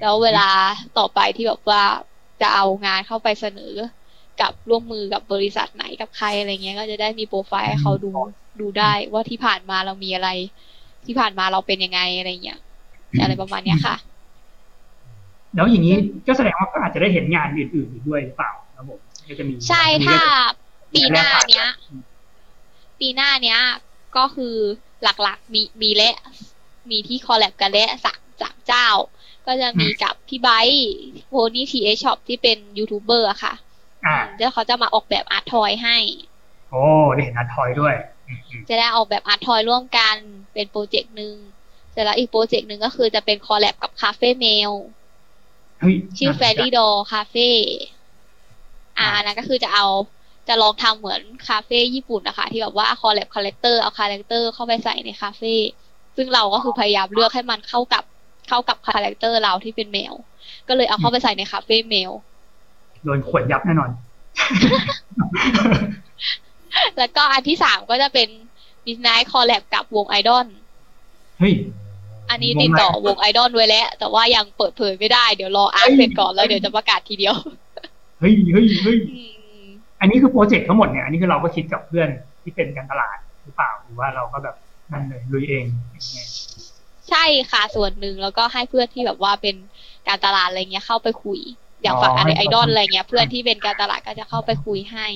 [0.00, 0.48] แล้วเวลา
[0.98, 1.82] ต่อไปที่แบบว่า
[2.40, 3.74] จะเอางานเข้าไปเสนอ
[4.40, 8.10] กับร่วมมือกับบริษัทไหนกับใครอะไรเงี้ย ก็จะได้มีโปรไฟล์ให้เขาดู
[8.60, 10.28] ดูได้ว่าที่ผ่านมาเรามีอะไร
[11.06, 12.58] ที่ผ่านมาเราเป็นยังไงอะไรเงี้ย
[13.20, 13.96] อะไรประมาณเนี้ยค่ะ
[15.54, 15.96] แล้วอย่างนี้
[16.26, 20.20] ก็แสดงว่าก็อาจจะได้เห็นงานอื่นๆอีกด้วยหรือเปล่าครับผมก็จะมีใช่ถ้า
[20.94, 21.70] ปีหน้าแรกเนี้ย
[23.00, 23.60] ปีหน้าเนี้ย
[24.16, 24.56] ก็คือ
[25.02, 26.14] หลักๆ มีมีและ
[26.90, 28.88] มีที่ collab กันและสามสามเจ้า
[29.46, 30.88] ก็จะมีกับพี่ไบค์
[31.28, 33.54] โพนี่ทีเอช็อปที่เป็นยูทูบเบอร์อะค่ะ
[34.06, 35.96] อ่าแล้วเขาจะมาออกแบบ art toy ให้
[36.70, 36.82] โอ้
[37.14, 37.94] ได้เห็น art toy ด้วย
[38.28, 40.16] อืมอืมจะได้ออกแบบ art toy ร่วมกัน
[40.54, 41.34] เป็นโปรเจกต์หนึ่ง
[41.92, 44.99] เสร็จแล้วอีกโปรเจกต์หนึ่งก็คือจะเป็น collab กับคาเฟ่แมวเฮ้ย
[46.18, 47.48] ชื่อน่าสนใจแฟรี่ดอคาเฟ่
[48.98, 49.86] อ่าอ่าอันนั้นก็คือจะเอา
[50.48, 55.54] จะลองทำเหมือนคาเฟ่ญี่ปุ่นนะคะ ที่แบบว่า collab character เอา character เข้าไปใส่ในคาเฟ่
[56.16, 58.04] ซึ่งเราก็คือพยายามเลือกให้มันเข้ากับ
[58.48, 60.14] เข้ากับ character เราที่เป็นแมว
[60.68, 62.10] ก็เลยเอาเข้าไปใส่ในคาเฟ่แมว
[63.04, 63.90] โดนข่วนยับแน่นอน
[66.98, 68.28] แล้วก็อันที่สามก็จะเป็น
[68.86, 70.46] Midnight collab กับวงไอดอล
[71.38, 71.54] เฮ้ย
[72.30, 77.34] อันนี้ติดต่อวงไอดอลไว้แล้ว แต่ว่ายังเปิดเผยไม่ได้เดี๋ยวรอ art toy เสร็จก่อนแล้วเดี๋ยวจะประกาศทีเดียว
[78.20, 79.20] เฮ้ยเฮ้ยเฮ้ยอื
[79.66, 79.68] ม
[80.00, 82.08] อันนี้คือโปรเจกต์ทั้งหมดเนี่ย อันนี้คือเราก็คิดกับเพื่อน
[82.42, 84.56] ที่เป็นการตลาดหรือเปล่าหรือว่าเราก็แบบ
[84.92, 85.64] นั่นเลยลุยเอง
[85.94, 86.18] ยังไง
[87.10, 89.56] ใช่ค่ะส่วนหนึ่งแล้วก็ให้เพื่อนที่แบบว่าเป็น
[90.08, 91.40] การตลาดอะไรเงี้ยเข้าไปคุย
[91.82, 95.06] อย่างฝั่งอันไอดอลอะไรเงี้ย เพื่อนที่เป็นการตลาดก็จะเข้าไปคุยให้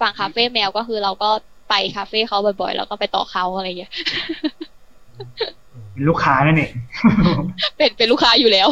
[0.00, 1.30] ฝั่งคาเฟ่แมวก็คือเราก็
[1.70, 3.92] ไปคาเฟ่เขาบ่อยๆ แล้วก็ไปต่อเขาอะไรเงี้ย
[5.14, 5.59] เป็น
[6.08, 6.72] ลูกค้านั่นเอง
[7.76, 8.68] เป็นเป็นลูกค้าอยู่แล้ว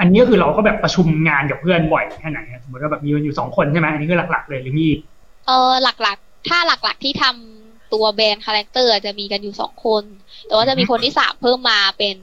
[0.00, 5.00] อันนี้ก็คือเราก็แบบประชุมงานกับเพื่อนบ่อยแค่ไหนอะสมมติว่าแบบมีกันอยู่สองคนใช่ไหมอันนี้คือหลัก ๆ เลยหรือมีอีก
[5.46, 10.04] เออหลักๆ ถ้าหลักๆที่ทำตัวแบรนด์ character จะมีกันอยู่สองคน
[10.46, 12.16] แต่ว่าจะมีคนที่สามเพิ่มมาเป็น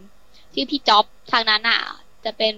[0.53, 1.81] ชื่อพี่จ๊อบทางนั้นอะ
[2.25, 2.53] จะเป็น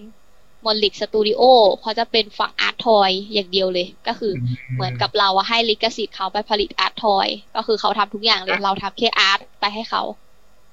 [0.66, 1.42] มอลลิกสตูดิโอ
[1.82, 4.34] เขาจะเป็นฝั่ง art toy อย่างเดียวเลย ก็คือ
[4.76, 10.02] เหมือนกับเราอะให้ลิขสิทธิ์เขาไปผลิต art toy ก็คือเขาทำทุกอย่างเลย เราทำแค่ art ไปให้เขา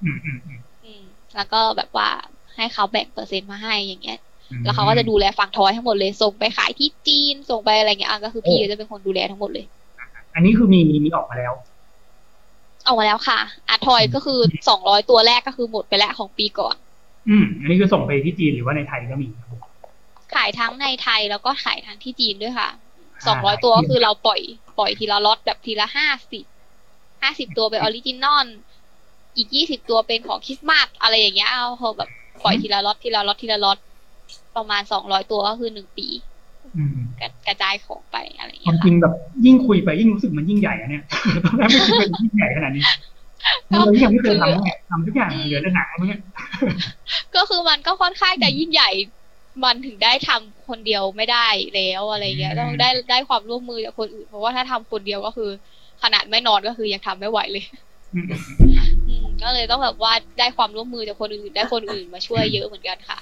[0.03, 0.58] อืมอืมอืมอืม
[1.35, 2.09] แล้วก็แบบว่า
[2.55, 4.19] ให้เขาแบ่งเปอร์เซ็นต์มาให้อย่างเงี้ย
[4.51, 9.65] อืมแล้วเขาก็จะดูแลฝั่ง toy ทั้งหมดเลย ส่งไปขายที่จีน ส่งไปอะไรเงี้ยอะก็คือพี่ก็จะเป็นคนดูแลทั้งหมดเลย
[10.35, 11.53] อันนี้คือมีมีออกมาแล้ว
[12.87, 16.75] ออกมาแล้วค่ะ art toy ก็คือสองร้อยตัวแรกก็คือหมดไปแล้วของปีก่อน
[17.29, 19.61] อืม อันนี้คือส่งไปที่จีนหรือว่าในไทยก็มีครับผม
[20.35, 22.69] ขายทั้งในไทยแล้วก็ขายทั้งที่จีนด้วยค่ะ
[23.27, 24.41] สองร้อยตัวก็คือเราปล่อย
[24.77, 26.45] ปล่อยทีละล็อตแบบทีละห้าสิบ
[27.21, 28.45] ห้าสิบตัวเป็น original
[29.37, 32.09] อีกยี่สิบตัวเป็นของคริสต์มาสอะไรอย่างเงี้ยเอาพอแบบ
[32.43, 33.77] ปล่อยทีละล็อตทีละล็อตทีละล็อต
[34.55, 36.07] ประมาณสองร้อยตัวก็คือหนึ่งปี
[36.75, 39.13] อืมกระกระจายของไปอะไรอย่างควาเงี้มยจริงแบบ
[39.45, 41.03] ยิ่งคุยไปยิ่งรู้สึกมันยิ่งใหญ่อะเนี่ย
[41.45, 42.83] ตอนแรกไม่คิดว่ามันยิ่งใหญ่ขนาดนี้
[43.69, 46.19] เรายังไม่เคยทำเนี่ยทำทุกอย่างเหลือแต่หนังแล้วเนี่ย
[47.35, 48.89] ก็คือมันก็ค่อนข้างจะยิ่งใหญ่
[49.63, 55.49] มันถึงได้ทำคนเดียวไม่ได้แล้วอะไรเงี้ยต้องได้ได้ความร่วมมือจากคนอื่น เพราะว่าถ้าทำคนเดียวก็คือ
[56.03, 57.63] ขนาดไม่นอนก็คือยังทำไม่ไหวเลย
[58.13, 58.98] อืมอืม
[59.43, 63.19] ก็เลยต้องแบบว่าได้ความร่วมมือจากคนอื่นได้คนอื่นมาช่วยเยอะเหมือนกันค่ะ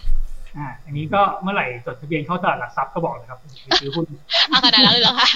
[0.57, 4.05] อ่า อันนี้ก็เมื่อไหร่จดทะเบียนเข้าตลาดหลักทรัพย์ก็บอกเลยครับไปซื้อหุ้น
[4.49, 5.29] เอาขนาดนั้นเลยเหรอคะ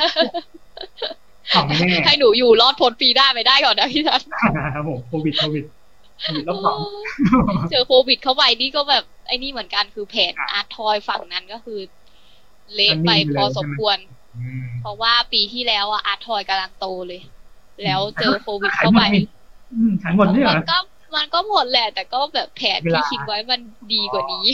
[1.54, 4.22] ทำไม่แน่ให้หนูอยู่รอดพ้นปีได้ไม่ได้ก่อนนะพี่ทัน
[4.76, 5.66] ครับผมโควิดโควิด
[6.22, 6.78] โควิดรอบสอง
[7.72, 11.80] เจอโควิดเข้าไปนี่ก็แบบไอ้นี่เหมือนกันคือแผนอาร์ตทอยฝั่งนั้นก็คือ
[12.74, 13.98] เละไปพอสมควร
[14.82, 17.22] เพราะว่าปีที่แล้วอะอาร์ทอยกำลังโตเลย
[17.84, 19.04] แล้วเจอโควิดเข้าไป
[20.04, 20.78] ขายหมดเนี่ยมันก็
[21.16, 23.60] มันก็หมดแหละ แต่ก็แบบแผนที่คิดไว้มัน
[23.94, 24.46] ดีกว่านี้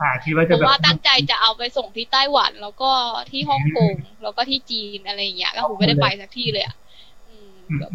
[0.00, 2.90] อ่าคิดว่าจะแบบว่าตั้งใจจะเอาไปส่งที่ไต้หวัน แล้วก็
[3.30, 6.76] ที่ฮ่องกงแล้วก็ที่จีนอะไรอย่างเงี้ยก็ผมไม่ได้ไปสักที่เลยอะ
[7.80, 7.92] แบบ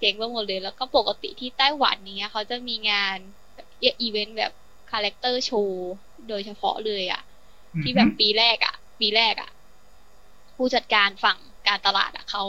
[0.00, 3.16] เก่งไปหมดเลยแล้วก็ปกติที่ไต้หวันเนี้ยเขาจะมีงาน
[3.82, 4.52] อีเวนต์แบบ
[4.90, 5.92] character show
[6.28, 7.22] โดยเฉพาะเลยอะ
[7.82, 9.50] ที่แบบปีแรกอะ ปีแรกอะ
[10.56, 11.38] ผู้จัดการฝั่ง
[11.68, 12.44] การตลาดอะเขา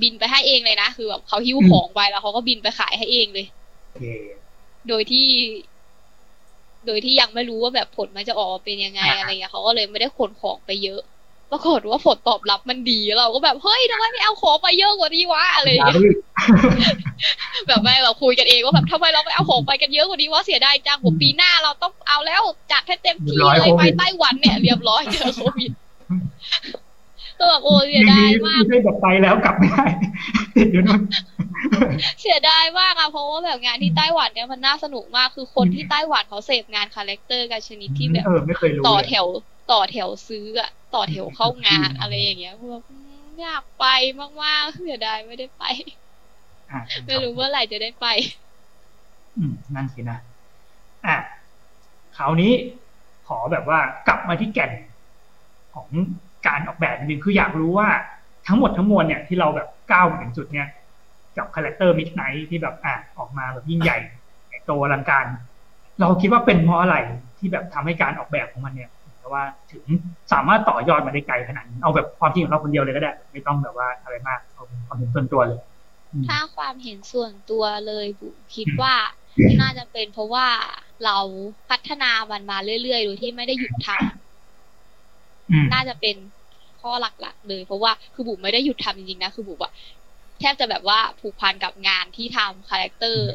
[0.00, 3.46] บินไปให้เองเลยนะ คือแบบเขาหิ้วของไปแล้วเขาก็บินไปขายให้เองเลย
[4.88, 5.26] โดยที่
[6.86, 11.00] โดยที่ยังไม่รู้ว่าแบบผลมันจะออกมาเป็นยังไงอะไรเงี้ยเขาก็เลยไม่ได้ขนของไปเยอะ
[11.50, 16.02] ปรากฏว่าผลตอบรับมันดีเราก็แบบเฮ้ยทำไมไม่เอาของไปเยอะกว่านี้วะอะไรอย่างเงี้ย
[17.66, 25.70] แบบไม่เราคุยกันเองว่าแบบทำไมเราไม่เอาของไปกันเยอะกว่านี้วะเสียดายจังผมปีหน้าเราต้องเอาแล้วจัดให้เต็มที่เลยไปไต้หวันเนี่ยเรียบร้อยเจอโควิด
[27.42, 29.84] ก็แบบโอ้เสียดายมากไม่แบบไปแล้วกลับไม่ได้
[30.56, 31.00] ติดอยู่นู่น
[32.20, 38.28] เสียดายมากอะเพราะว่าแบบงานที่ไต้หวันเนี่ยมันน่าสนุกมากคือคนที่ไต้หวันเขาเสพงาน character กันชนิดที่แบบ
[38.86, 39.26] ต่อแถว
[39.66, 42.80] ต่อแถวซื้ออะต่อแถวเข้างานอะไรอย่างเงี้ยพวก
[43.40, 43.84] อยากไป
[44.44, 45.62] มากๆเสียดายไม่ได้ไป
[47.06, 48.06] ไม่รู้เมื่อไหร่จะได้ไป
[49.36, 50.18] อืมนั่นสินะ
[51.06, 51.16] อะ
[52.16, 52.52] คราวนี้
[53.26, 53.78] ขอแบบว่า
[54.08, 54.70] กลับมาที่แก่น
[55.74, 55.88] ของ
[56.46, 57.88] การออกแบบนิดนึงคืออยากรู้ว่า
[58.46, 60.68] ทั้งหมดทั้งมวลเนี่ยที่เราแบบก้าวมาถึงจุดเนี้ย
[61.36, 63.98] กับ character Midnight ที่แบบอะออกมาแบบยิ่งใหญ่
[64.66, 65.26] โตอลังการ
[66.00, 66.96] เราคิดว่าเป็นเพราะอะไร
[67.38, 69.84] ที่แบบทำให้การออกแบบของมันเนี่ยแต่ว่าถึง
[70.32, 75.60] สามารถต่อยอดมาได้ไกลขนาดเอาแบบความคิดของเราคนเดียวเลยก็ได้ ไม่ต้องแบบว่าอะไรมากเอาความเห็นส่วนตัวเลย
[76.28, 78.94] ถ้าความเห็นส่วนตัวเลยบุ๋มคิดว่า
[79.60, 80.46] น่าจะเป็นเพราะว่า
[81.04, 81.18] เรา
[81.70, 84.31] พัฒนามันมาเรื่อยๆโดยที่ไม่ได้หยุดทำ
[85.72, 86.16] น่าจะเป็น
[86.80, 89.72] ข้อหลักๆเลย เพราะว่าคือบุ๋มไม่ได้หยุดทำจริงๆนะ คือบุ๋มอะ
[90.40, 93.28] แทบจะแบบว่าผูกพันกับงานที่ทำคาแรคเตอร์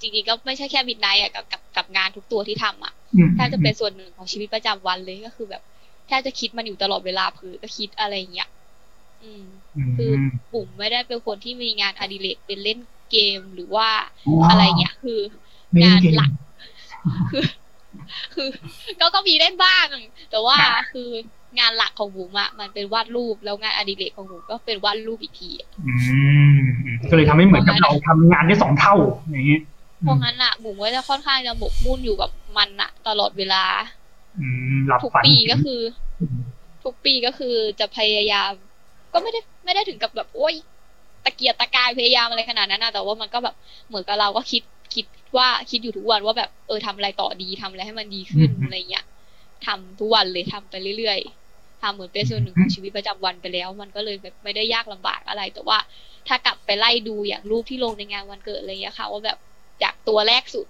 [0.00, 2.92] จริงๆก็ไม่ใช่แค่บิดไนท์อะกับกับกับงานทุกตัวที่ทำอะ
[3.34, 5.62] แทบจะเป็นส่วนหนึ่งของชีวิตประจำวันเลยก็คือแบบ
[6.06, 8.48] แทบจะคิดมันอยู่ตลอดเวลาผือก็คิดอะไรอย่างเงี้ย
[9.22, 9.44] อืม
[9.96, 10.10] คือ
[10.52, 12.78] ปุ่มไม่ได้เป็นคนที่มีงานอดิเรกเป็นเล่น
[13.10, 13.88] เกมหรือว่า
[14.50, 15.20] อะไรเงี้ยคือ
[15.82, 16.32] งานหลัก
[17.30, 17.44] คือ
[18.34, 18.48] คือ
[19.00, 19.84] ก็ก็มีเล่นบ้าง
[20.30, 20.56] แต่ว่า
[20.92, 21.08] คือ
[21.58, 25.50] งานหลักของบุ๋มอะมันเป็นวาดรูปแล้วงานอดิเรกของบุ๋มก็เป็นวาดรูปอีกที
[25.86, 25.94] อื
[26.52, 26.56] ม
[27.10, 28.94] ก็เลยทำให้เหมือนกับเราทำงานได้สองเท่า
[29.30, 29.58] อย่างนี้
[30.02, 33.62] เพราะงั้นอะบุ๋มก็จะค่อนข้างจะหมกมุ่นอยู่กับมันอะตลอดเวลา
[35.04, 35.80] ทุกปีก็คือ
[36.84, 38.52] ทุกปีก็คือจะพยายาม
[39.12, 40.54] ก็ไม่ได้ไม่ได้ถึงกับแบบโอ้ย
[41.24, 43.54] ตะเกียกตะกายพยายามอะไรขนาดนั้นนะแต่ว่ามันก็แบบ
[43.88, 44.79] เหมือนกับเราก็คิดคิด
[45.36, 49.04] ว่าคิดอยู่ทุกวันว่าแบบเออทำอะไรต่อดีทำอะไรให้มันดีขึ้นอะไรเงี้ย
[49.66, 55.78] ทำทุกวันเลยทำไปเรื่อยๆทำเหมือนเป็นส่วนหนึ่งของชีวิตประจำวันไปแล้ว มันก็เลยแบบไม่ได้ยากลำบากอะไร แต่ว่า
[56.28, 59.38] ถ้ากลับไปไล่ดูอย่างรูปที่ลงในงานวันเกิดอะไรเงี้ยค่ะ ว่าแบบ
[59.82, 60.66] จากตัวแรกสุด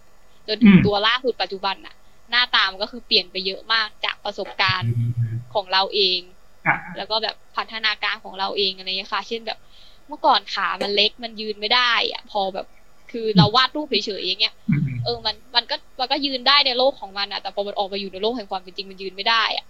[0.49, 1.95] จนถึงตัวล่าสุดปัจจุบันน่ะ
[2.31, 4.93] หน้าตามก็คือเปลี่ยนไปเยอะมากจากประสบการณ์
[5.55, 6.21] ของเราเอง
[6.97, 9.59] แล้วก็แบบพัฒนาการของเราเองอะไรเงี้ยค่ะ เช่นแบบ
[10.07, 12.67] เมื่อก่อนขามันเล็กมันยืนไม่ได้อะพอแบบ
[13.13, 14.55] คือเราวาดรูปเฉยๆอย่างเงี้ย
[15.05, 19.67] เออมันมันก็มันก็ยืนได้ในโลกของมันอะแต่พอมันออกมาอยู่ในโลกแห่งความเป็นจริงมันยืนไม่ได้อะ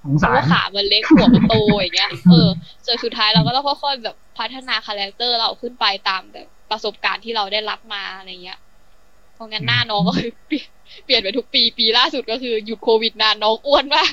[0.00, 2.48] เพราะว่าขามันเล็กหัวมันโตอย่างเงี้ยเออ
[2.86, 8.58] จนสุดท้ายเราก็ต้องค่อยๆแบบพัฒนา character เราขึ้นไปตามแบบประสบการณ์ที่เราได้รับมาอะไรเงี้ย
[9.34, 10.68] เพราะงั้นหน้าน้องก็คือเปลี่ยน
[11.04, 14.12] เปลี่ยนไปทุกปีปีล่าสุดก็คือหยุดโควิดนานน้องอ้วนมาก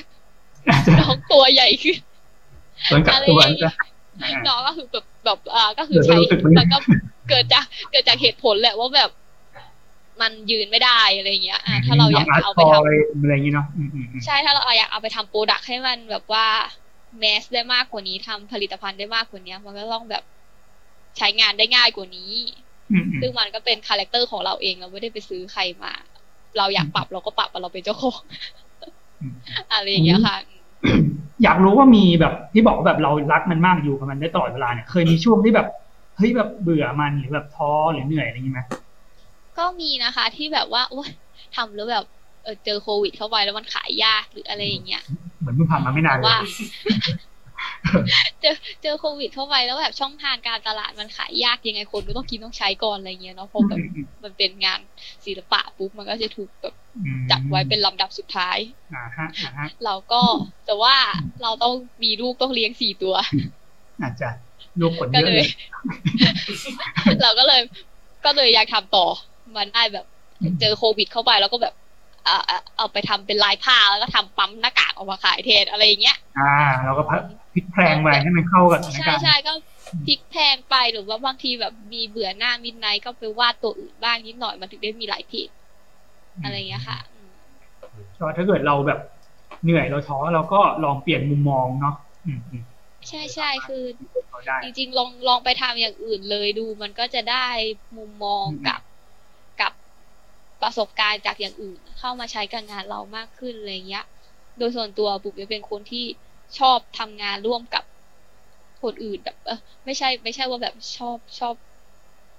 [1.00, 1.98] น้องตัวใหญ่ขึ้น
[3.14, 3.74] อะไรอย่างเงี้ย
[4.48, 6.16] น้องก็คือแบบแบบอ่าก็คือใช้
[6.56, 6.78] แล้วก็
[7.28, 9.10] เกิดจากเกิดจากเหตุผลแหละว่าแบบ
[10.20, 12.82] มันยืนไม่ได้อะไรเงี้ย อ่า ถ้าเราอยากเอาไปทำ
[13.22, 13.66] อะไรอย่างเงี้เนาะ
[14.24, 16.46] ใช่ถ้าเราอยากเอาไปทำ product ให้มันแบบว่า
[17.18, 20.22] mass ได้มากกว่านี้ทำผลิตภัณฑ์ได้มากกว่านี้มันก็ต้องแบบ
[21.18, 22.32] ใช้งานได้ง่ายกว่านี้
[23.20, 25.92] ซึ่งมันก็เป็น character ของเราเองเราไม่ได้ไปซื้อใครมา
[26.58, 28.20] เราอยากปรับเราก็ปรับเราเป็นเจ้าของ
[29.72, 30.36] อะไรอย่างเงี้ยค่ะ
[31.42, 38.60] อยากรู้ว่ามีแบบที่บอกว่าแบบเรารักมันมากอยู่กับมันได้ตลอดเวลาเนี่ย เคยมีช่วงที่แบบเฮ้ยแบบเบื่อมันหรือแบบท้อหรือเหนื่อยอะไรอย่างงี้ไหม
[39.58, 41.08] ก็มีนะคะที่แบบว่าโอ้ย
[41.56, 42.04] ทำแล้วแบบ
[42.44, 45.02] เออเจอโควิดเข้าไปแล้วมันขายยากหรืออะไรอย่างเงี้ย
[45.40, 46.36] เหมือนเพิ่งผ่านมาไม่นานว่า
[48.40, 53.78] เจอเจอโควิดเข้าไปแล้วแบบช่องทางการตลาดมันขายยากยังไงคนก็ต้องกินต้องใช้ก่อนอะไรเงี้ยเนาะเพราะแบบ
[54.24, 54.80] มันเป็นงาน
[55.26, 56.74] ศิลปะปุ๊บมันก็จะถูกแบบ
[57.30, 58.58] จัดไว้เป็นลำดับสุดท้าย
[59.84, 60.22] เราก็
[60.66, 60.96] แต่ว่า
[61.42, 63.14] เราต้องมีลูกต้องเลี้ยงสี่ตัว
[64.02, 64.28] อาจจะ
[64.80, 65.48] ลูกคนเยอะเลย
[67.22, 67.60] เราก็เลย
[68.24, 69.06] ก็เลยอยากทำต่อ
[69.56, 70.06] มันได้แบบ
[70.60, 71.74] เจอโควิดเข้าไปแล้วก็แบบ
[72.76, 76.54] เอาไปทำเป็นลายผ้าแล้วก็ทำปั๊มหน้ากากออกมาขายเทนอะไรอย่างเงี้ย อ่า
[76.84, 77.02] เราก็
[77.52, 79.52] พลิกแพลงไปให้มันเข้ากับสถานใช่การณ์ใช่ก็
[80.06, 85.48] พลิกแพลงไปหรือว่าบางทีแบบมีเบื่อหน้ามิดไนท์ก็ไปวาดตัวอื่นบ้างนิดหน่อยมันถึงได้มีหลายเพจ
[86.44, 87.30] อะไรอย่างเงี้ยค่ะอืม
[88.18, 89.00] ก็ถ้าเกิดเราแบบ
[89.62, 91.94] เหนื่อยเราท้อเราก็ลองเปลี่ยนมุมมองเนาะ
[92.26, 92.62] อืมอืม
[93.08, 93.84] ใช่ใช่คือ
[94.30, 97.48] เราได้จริงๆลองลองไปทำอย่างอื่นเลยดู มันก็จะได้
[97.96, 98.80] มุมมองอืมกับ
[99.60, 99.72] กับ
[100.62, 104.06] ประสบการณ์จากอย่างอื่น เข้ามาใช้กับงานเรามากขึ้นอะไรเงี้ย
[104.58, 106.04] โดยส่วนตัวบุ๋มจะเป็นคนที่
[106.58, 107.84] ชอบทำงานร่วมกับ
[108.82, 111.54] คนอื่นแบบเออไม่ใช่ไม่ใช่ว่าแบบชอบชอบ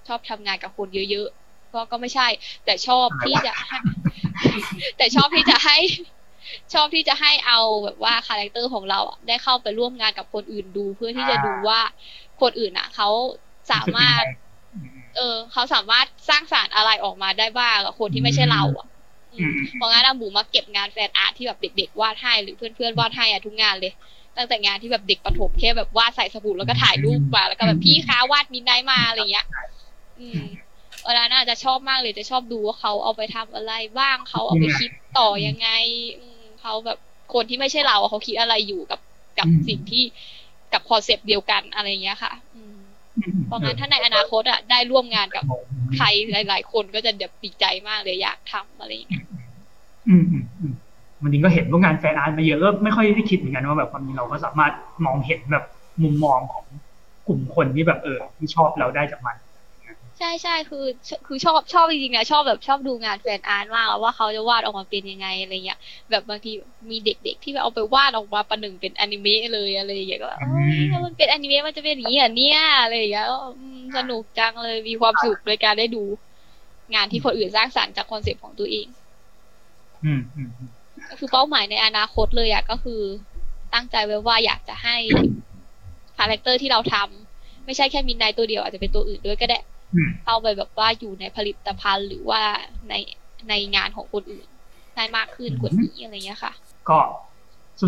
[0.07, 2.28] ชอบทำงานกับคนเยอะๆก็ก็ไม่ใช่
[2.66, 3.78] แต่ชอบที่จะให้
[4.97, 5.78] แต่ชอบที่จะให้
[6.74, 11.80] ชอบที่จะให้เอาแบบว่า character ของเราอะได้เข้าไปร่วมงานกับคนอื่นดูเพื่อที่จะดูว่า
[12.41, 13.08] คนอื่นอะเขา
[13.72, 14.24] สามารถ
[14.74, 18.88] อืมเออเขาสามารถสร้างสรรค์อะไรออกมาได้บ้างกับคนที่ไม่ใช่เราอะ
[19.32, 23.91] อืมอืมเพราะงั้นอะบุ๋มอะเก็บงาน fan art ที่แบบเด็กๆวาดให้หรือเพื่อนๆวาดให้อะทุกงานเลย
[24.38, 29.46] ตั้งแต่งานที่แบบเด็กประถมแค่แบบวาดใส่สบู่แล้วก็ถ่ายรูปมาแล้วก็แบบพี่คะวาด Midnight มาอะไรอย่างเงี้ย
[30.20, 30.41] อืม
[31.06, 35.68] เวลาน่าจะชอบมากเลยจะชอบดูว่าเขาเอาไปทำอะไรบ้างเขาเอาไปคิดต่อยังไง
[36.20, 36.33] อืม
[36.64, 36.99] เขาแบบ
[37.34, 38.99] คนที่ไม่ใช่เราอะเขาคิดอะไรอยู่กับ
[39.39, 40.03] กับอืมสิ่งที่
[40.74, 42.78] กับคอนเซปต์เดียวกันอะไรอย่างเงี้ยค่ะอืม
[43.18, 45.43] อืมเพราะงั้นถ้าในอนาคตอะได้ร่วมงานกับ
[45.95, 49.26] ใครหลาย ๆ คนก็จะเดี๋ยวดีใจมากเลยอยากทำอะไรอย่างเงี้ย
[50.07, 50.74] อืมอืมอืม
[51.22, 54.74] มันจริงก็เห็นว่างาน fan art มาเยอะก็ไม่ค่อยได้คิดเหมือนกันว่าแบบความจริงเราก็สามารถ
[55.05, 55.66] มองเห็นแบบ
[56.03, 56.66] มุมมองของ
[57.28, 60.86] กลุ่มคนที่แบบเออที่ชอบเราได้จากมันใช่ใช่คือ
[61.28, 66.51] คือชอบชอบจริงๆนะชอบแบบชอบดูงาน fan art มากว่าเขาจะวาดออกมาเป็นยังไงอะไรเงี้ยแบบบางที
[66.89, 76.03] มีเด็กๆที่แบบเอาไปวาดออกมาประหนึ่งเป็นอนิเมะเลยอะไรอย่างเงี้ยก็แบบเอ้ยถ้ามันเป็นอนิเมะมันจะเป็นอย่างนี้เหรอเนี่ยอะไรอย่างเงี้ยก็อืมสนุกจังเลยมีความสุขในการได้ดู
[76.93, 78.88] งานที่คนอื่นสร้างสรรค์จาก concept ของตัวเอง
[80.05, 80.69] อืมอืมอืม
[81.09, 83.01] ก็คือเป้าหมายในอนาคตเลยอะก็คือ
[83.74, 84.97] ตั้งใจไว้ว่าอยากจะให้
[86.18, 89.72] character ที่เราทำไม่ใช่แค่มินไนตัวเดียวอาจจะเป็นตัวอื่นด้วยก็ได้อืม
[90.26, 92.41] เข้าไปแบบว่าอยู่ในผลิตภัณฑ์หรือว่า
[92.89, 92.94] ใน
[93.50, 94.48] ในงานของคนอื่น
[94.96, 96.54] ได้มากขึ้นกว่านี้อะไรเงี้ยค่ะ
[96.89, 97.00] ก็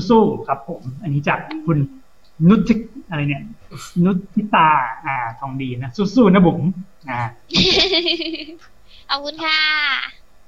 [0.10, 1.78] สู้ๆครับผม อันนี้จากคุณ
[2.48, 2.76] นุทิ
[3.10, 3.44] อะไรเนี่ย
[4.06, 4.70] นุทิตา
[5.06, 6.60] อ่า ทองดีนะสู้ๆนะบุ๋ม
[7.10, 7.20] อ่า
[9.10, 9.60] ขอบคุณค่ะ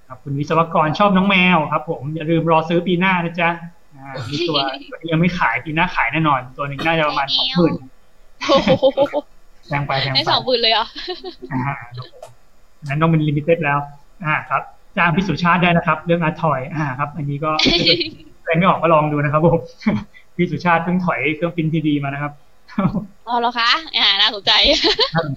[0.08, 3.50] ครับคุณวิศวกรชอบน้องแมวครับ ผมอย่าลืมรอซื้อปีหน้านะจ๊ะ
[3.96, 7.74] อ่ามีตัวตัวที่ยังไม่ขายปีหน้าขายแน่นอน ตัวหนึ่งน่าจะประมาณสองหมื่น
[8.48, 8.70] โอ้โห
[9.68, 10.86] แพงไปแพงได้ไปสองหมื่นเลยเหรอ
[11.54, 11.62] อ่า
[12.88, 13.80] นั้นต้องเป็น limited แล้ว
[14.26, 14.62] อ่าครับ
[14.98, 17.52] จ้างพิสุชาติได้นะครับ เรื่อง art toy อ่าครับ อันนี้ก็
[18.44, 19.60] ใครไม่ออกก็ลองดูนะครับผม
[20.36, 22.32] พี่สุชาติเพิ่งถอยเครื่องปรินทีดีมานะครับ
[23.28, 24.52] อ๋อเหรอคะ อ่าน่าสนใจ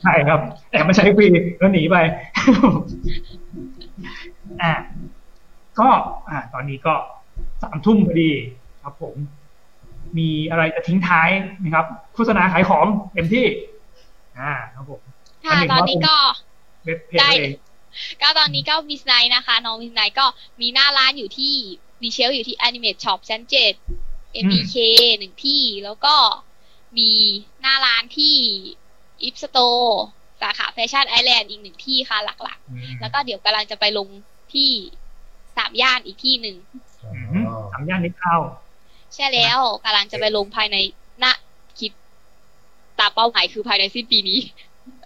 [0.03, 1.26] ใช่ครับแต่มาใช้ฟรี
[1.59, 1.97] แล้วหนีไป
[4.62, 4.72] อ่า
[5.78, 5.89] ก็
[6.31, 6.95] อ่า ตอนนี้ก็
[7.62, 8.31] สามทุ่มพอดี
[8.83, 9.14] ครับผม
[10.18, 11.28] มีอะไรจะทิ้งท้าย
[11.62, 13.47] นะครับ โฆษณาขายของเต็มที่
[14.39, 15.01] อ่าครับผม
[15.45, 16.16] ค่ะตอนนี้ก็
[16.85, 17.53] เว็บเพจได้เอง
[18.22, 20.26] ก็ตอนนี้ก็มิสไนนะคะ น้องมิสไนก็
[20.61, 21.55] มีหน้าร้านอยู่ที่
[22.03, 23.74] มี shelf อยู่ที่ Animate Shop ชั้นเจ็ด
[24.45, 24.76] MBK
[25.18, 26.14] หนึ่งที่แล้วก็
[26.99, 27.11] มี
[27.61, 28.37] หน้าร้านที่
[29.26, 29.91] IP Store
[30.41, 34.09] สาขาแฟชั่นไอแลนด์อีกหนึ่งที่ค่ะหลักๆ แล้วก็เดี๋ยวกำลังจะไปลง
[34.55, 34.70] ที่
[35.57, 36.57] สามย่านอีกที่หนึ่ง
[37.33, 38.37] อืมสามย่านมิตรทาวน์
[39.14, 40.99] ใช่แล้วกำลังจะไปลงภายในณคิด
[43.01, 44.38] ตามเป้าหมายคือภายในสิ้นปีนี้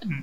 [0.04, 0.22] อืม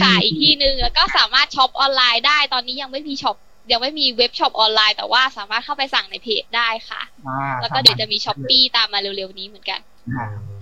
[0.00, 3.36] ค่ะอีกที่หนึ่งแล้วก็สามารถช็อปออนไลน์ได้ตอนนี้ยังไม่มีช็อป
[3.72, 9.80] ยังไม่มีเว็บช็อปออนไลน์ แต่ว่าสามารถเข้าไปสั่งในเพจได้ค่ะอ่าแล้วก็เดี๋ยวจะมี Shopee ตามมาเร็วๆนี้เหมือนกัน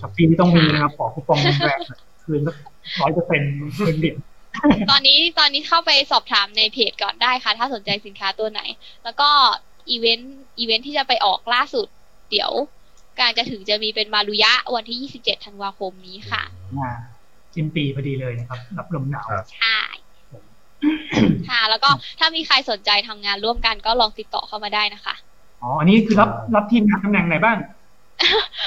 [0.01, 1.78] Shopee ไม่ต้องมีนะครับขอคูปองแรก
[2.24, 2.56] คืนสัก
[3.00, 4.14] ร้อยเปอร์เซ็นต์คืนเด็ด
[4.90, 8.61] ตอนนี้ตอนนี้เข้าไปสอบถามในเพจก่อนได้ค่ะ ถ้าสนใจสินค้าตัวไหน
[9.04, 9.30] แล้วก็
[9.91, 11.86] event event ที่จะไปออกล่าสุด
[12.30, 12.50] เดี๋ยว
[13.18, 16.42] การจะถึงจะมีเป็นมารุยะวันที่ 27 ธันวาคมนี้ค่ะ
[16.78, 16.90] อ่า
[17.54, 19.80] สิ้นปีพอดีเลยนะครับ รับลมหนาวครับใช่
[21.50, 25.14] ค่ะแล้วก็ถ้ามีใครสนใจทำงานร่วมกันก็ลองติดต่อเข้ามาได้นะคะ
[25.62, 27.56] อ๋อ อันนี้คือรับรับทีมงานตำแหน่งไหนบ้าง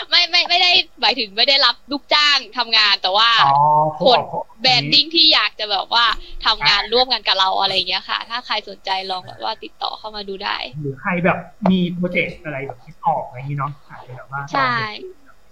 [0.10, 3.58] ไม่ไม่ไม่ได้หมายถึงไม่ได้รับลูกจ้างทำงานแต่ว่าอ๋อ
[4.06, 4.20] คน
[4.62, 6.06] แบรนดิ้งที่อยากจะแบบว่า
[6.46, 11.38] ทำงานร่วมกันกับเราอะไรอย่างเงี้ยค่ะ ถ้าใครสนใจลองแบบว่าติดต่อเข้ามาดูได้ หรือใครแบบ
[11.72, 14.74] มีโปรเจกต์อะไรแบบคิดออกอะไรอย่างนี้เนาะอาจจะแบบว่าใช่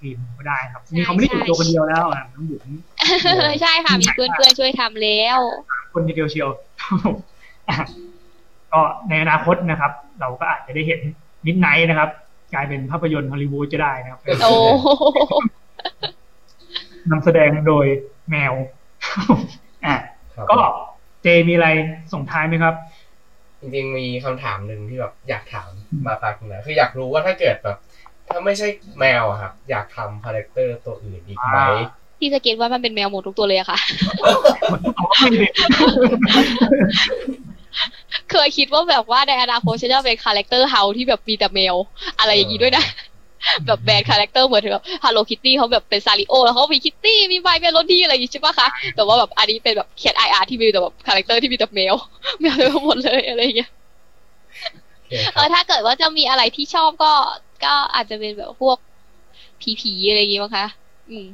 [0.01, 2.67] ทีมก็ได้ครับนี่เขาไม่ได้อยู่ตัวคนเดียวแล้วอะน้องบุ๋ม
[3.61, 5.39] ใช่ค่ะมีเพื่อนเพื่อนๆช่วยทำแล้ว
[5.93, 6.49] คนเดียวเชียว
[7.69, 7.75] อะ
[8.71, 10.99] ก็ในอนาคตนะครับ เราก็อาจจะได้เห็น
[11.45, 12.09] มิดไนท์นะครับ
[12.53, 14.53] กลายเป็นภาพยนตร์ฮอลลีวูดจะได้นะครับโอ้
[17.11, 17.85] นำแสดงโดย
[18.29, 18.53] แมว
[19.85, 19.97] อะ
[20.35, 20.59] ครับก็
[21.23, 21.67] เจมีอะไร
[22.13, 22.73] ส่งท้ายไหมครับ
[23.59, 25.69] จริงๆมีคำถามหนึ่งที่แบบอยากถาม
[26.05, 27.77] มาฝากคุณนะคืออยากรู้ว่าถ้าเกิดแบบ
[28.27, 28.67] ถ้าไม่ใช่
[28.99, 31.67] แมวอะครับ อยากทำ character ตัวอื่นอีกไหมอ่า
[32.19, 33.79] ที่สเก็ตว่ามันเป็นแมวหมดทุกตัวเลยอะค่ะ
[34.99, 35.47] อ๋อไม่ดิ
[38.31, 41.75] เคยคิดว่าแบบว่าในอนาคตฉันจะเป็น character house ที่แบบมีแต่แมว
[42.19, 42.83] อะไรอย่างนี้ด้วยนะ
[43.65, 51.95] แบบแบรนด์ character เหมือนแบบ Hello Kitty เขาแบบเป็น Sanrio แล้วเขามีคิตตี้มี My Melody อะไรอย่างงี้ใช่ปะคะ แต่ว่าแบบอันนี้เป็นแบบแคทไออาร์ที่มีแต่แบบ character ที่มีแต่แมว
[52.41, 53.69] แมวเต็มไปหมดเลยอะไรอย่างเงี้ย
[54.93, 57.07] โอเคคเอรับอถ้าเกิดว่าจะมีอะไรที่ชอบก็
[57.61, 58.77] ก็อาจจะเป็นแบบพวก
[59.59, 60.67] ผีผีๆอะไรอย่างงี้มั้งคะ
[61.07, 61.25] อืม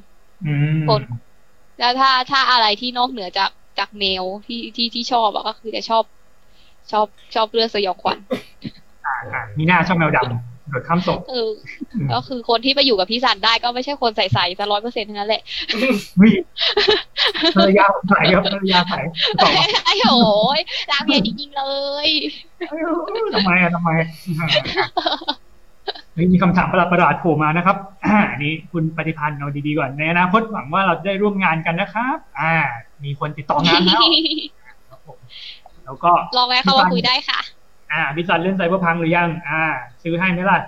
[0.44, 1.02] อืมคน
[1.78, 6.04] แล้วถ้าถ้าอะไรที่นอกเหนือจากจากแมวที่ที่ที่ชอบอะก็คือจะชอบ
[6.92, 8.18] ชอบชอบเรื่องสยองขวัญ
[9.06, 10.30] อ่าอ่ามีหน้าชอบแมวดำ
[10.70, 11.52] โดดข้ามศพเออ
[12.14, 15.42] ก็คือคนที่ไปอยู่กับพี่สันได้ก็ไม่ใช่คนใส่ๆแต่ร้อยเปอร์เซ็นต์ทั้งนั้นแหละ
[16.22, 16.32] วิ
[17.56, 19.00] ภรรยาผมใส่ครับภรรยาใส่
[19.40, 20.10] บอกว่าไอ้โห
[20.58, 20.60] ย
[20.92, 21.64] รามเพียจริงๆเล
[22.08, 22.10] ย
[23.36, 23.90] ทำไมอะทำไม
[26.14, 32.56] เฮ้ยมีคำถามประหลาดประหลาดๆโผล่มานะครับ อ่า นี่คุณปฏิพันธ์เอาดีๆก่อน ในอนาคตหวังว่าเราจะได้ร่วมงานกันนะครับ อ่า
[33.04, 34.02] มีคนติดต่องานแล้ว
[34.90, 35.18] ครับผม
[35.88, 37.40] แล้วก็ลองแวะเข้ามาคุยได้ค่ะ
[37.92, 39.64] อ่าพิซันเล่นไซเบอร์พังหรือยัง อ่า
[40.04, 40.60] ซื้อให้ไหมล่ะ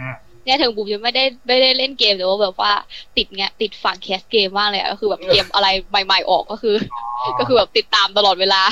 [0.00, 0.10] อ่า
[0.44, 2.72] เนี่ยถึงบุ๋มยังไม่ได้ไม่ได้เล่นเกมแต่ว่าแบบว่า
[3.16, 6.76] ติดเงี้ยติดฝั่งแคสเกมมากเลยอะก็คือแบบเกมอะไรใหม่ ๆออกก็คือ
[7.38, 8.62] ก็คือแบบติดตามตลอดเวลา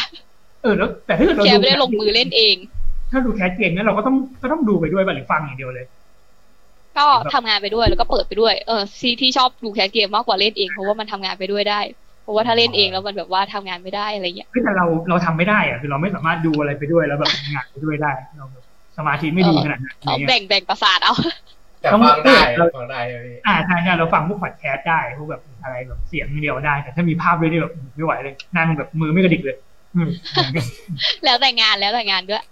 [0.63, 2.57] เออแล้วแต่ถ้าเกิดเราแคสดูไม่ได้ลงมือเล่นเอง
[3.11, 5.87] ถ้าดูแคสเกมเนี่ยเราก็ต้องก็ต้องดูไปด้วยป่ะหรือฟังอย่างเดียวเลย
[6.99, 11.81] ก็ทำงานไปด้วยแล้วก็เปิดไปด้วยเออที่ที่ชอบดูแคสเกมมากกว่าเล่นเองเพราะว่ามันทำงานไปด้วยได้
[12.23, 18.65] เพราะว่าถ้าเล่นเองแล้วมันแบบว่าทำงานไม่ได้อะไรเงี้ยเฮ้ยแต่เราเราทำไม่ได้อะคือเราไม่สามารถดูอะไรไปด้วยแล้วแบบทำงานไปด้วยได้เราแบบ
[18.99, 21.15] สมาธิไม่ดีขนาดนั้นเอาเนี่ยแบ่งแบ่งประสาทเอา
[21.81, 29.57] แต่ต้องฟังได้เราฟังได้ใช่ไหมพี่อ่าใช่ใช่เราฟังพวกพอดแคสต์ได้พวกแบบอะไรแบบเสียงเดียวได้ แต่ถ้ามีภาพด้วยนี่แบบไม่ไหวเลยนั่งแบบมือไม่กระดิกเลย
[29.95, 30.09] อืม
[31.25, 32.45] แล้วแต่งานแล้วแต่งานด้วย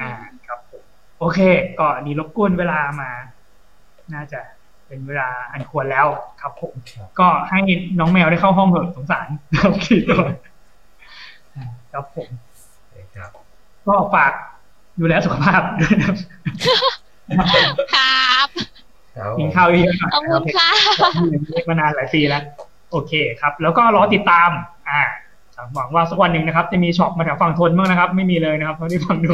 [0.00, 0.10] อ่า
[0.46, 0.82] ครับผม
[1.18, 1.38] โอเค
[1.78, 3.10] ก็อันนี้รบกวนเวลามา
[4.14, 4.40] น่าจะ
[4.94, 6.06] เป็นเวลาอันควรแล้ว
[6.40, 6.72] ครับผม
[7.20, 7.60] ก็ให้
[7.98, 10.22] น้องแมวได้เข้าห้องเถอะสงสารครับคิดตัว
[11.54, 12.28] อ่าครับผม
[13.16, 13.30] ครับ
[13.86, 14.32] ก็ฝาก
[15.00, 16.16] ดูแลสุขภาพด้วยนะครับ
[17.94, 18.46] ครับ
[19.16, 20.70] ครับผกินมข้าวเยอะๆหน่อยขอบคุณค่ะ
[21.52, 22.42] เล็กมานานหลายปีแล้ว
[22.90, 24.50] โอเคครับ แล้วก็รอติดตาม
[24.88, 25.00] อ่า
[25.74, 29.30] หวังว่าสักวันหนึ่งนะครับจะมีช็อปมาแถวฝั่งทนบ้างนะครับ ไม่มีเลยนะครับเท่าที่ฟังดู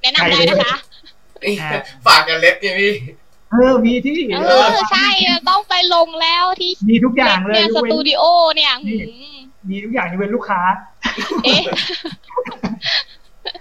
[0.00, 0.74] แนะนำได้นะคะ
[1.42, 1.54] เอ้ย
[2.06, 2.92] ฝากกันเล็บเนี่ยพี่
[3.52, 5.08] เออมีที่เออใช่
[5.48, 8.22] ต้องไปลงแล้วที่มีทุกอย่างเลยเนี่ยยสกเว้นตูดิโอ
[8.56, 8.96] เนี่ยหื
[9.36, 9.38] ม
[9.70, 10.60] มีทุกอย่างยกเว้นลูกค้า
[11.44, 11.62] เอ๊ะ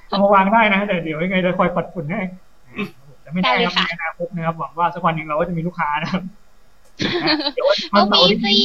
[0.07, 2.21] เอามาวางได้นะแต่เดี๋ยวยังไงจะคอยปัดฝุ่นให้
[3.21, 6.21] แต่ไม่แน่ครับในอนาคตนะครับหวังว่าสักวันหนึ่งเราก็จะมีลูกค้านะครับ
[7.23, 8.55] นะเดี๋ยววัต้อนงเสามีร์ที่สิ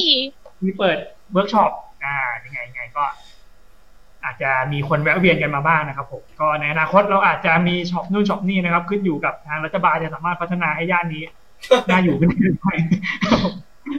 [0.65, 0.99] มีเปิด
[1.33, 1.71] เวิร์กช็อป
[2.05, 3.05] อ่ายังไงยังไงก็
[4.27, 11.23] อาจจะมีคนแวะเวียนกันมาบ้างนะครับผมก็ในอนาคตเราอาจจะมีช็อปนู่นช็อปนี่นะครับ ขึ้นอยู่กับทางรัฐบาลจะสามารถพัฒนาให้ย่านนี้
[11.89, 12.75] น่าอยู่ขึ้นได้หรือไม่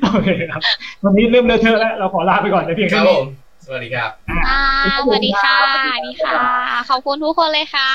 [0.03, 0.61] โอเคครับ
[1.03, 3.25] วันนี้เริ่มเลอะเทอะแล้วเราขอลาไปก่อนนะเพียงคแค่รับผนี้ม
[3.65, 6.41] สวัสดีครับอ่าค่ะสวัสดีค่ะสวัสดีค่ะ
[6.89, 7.91] ขอบคุณทุกคนเลยค่ะ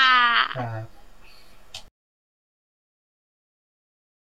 [0.57, 0.92] ครับ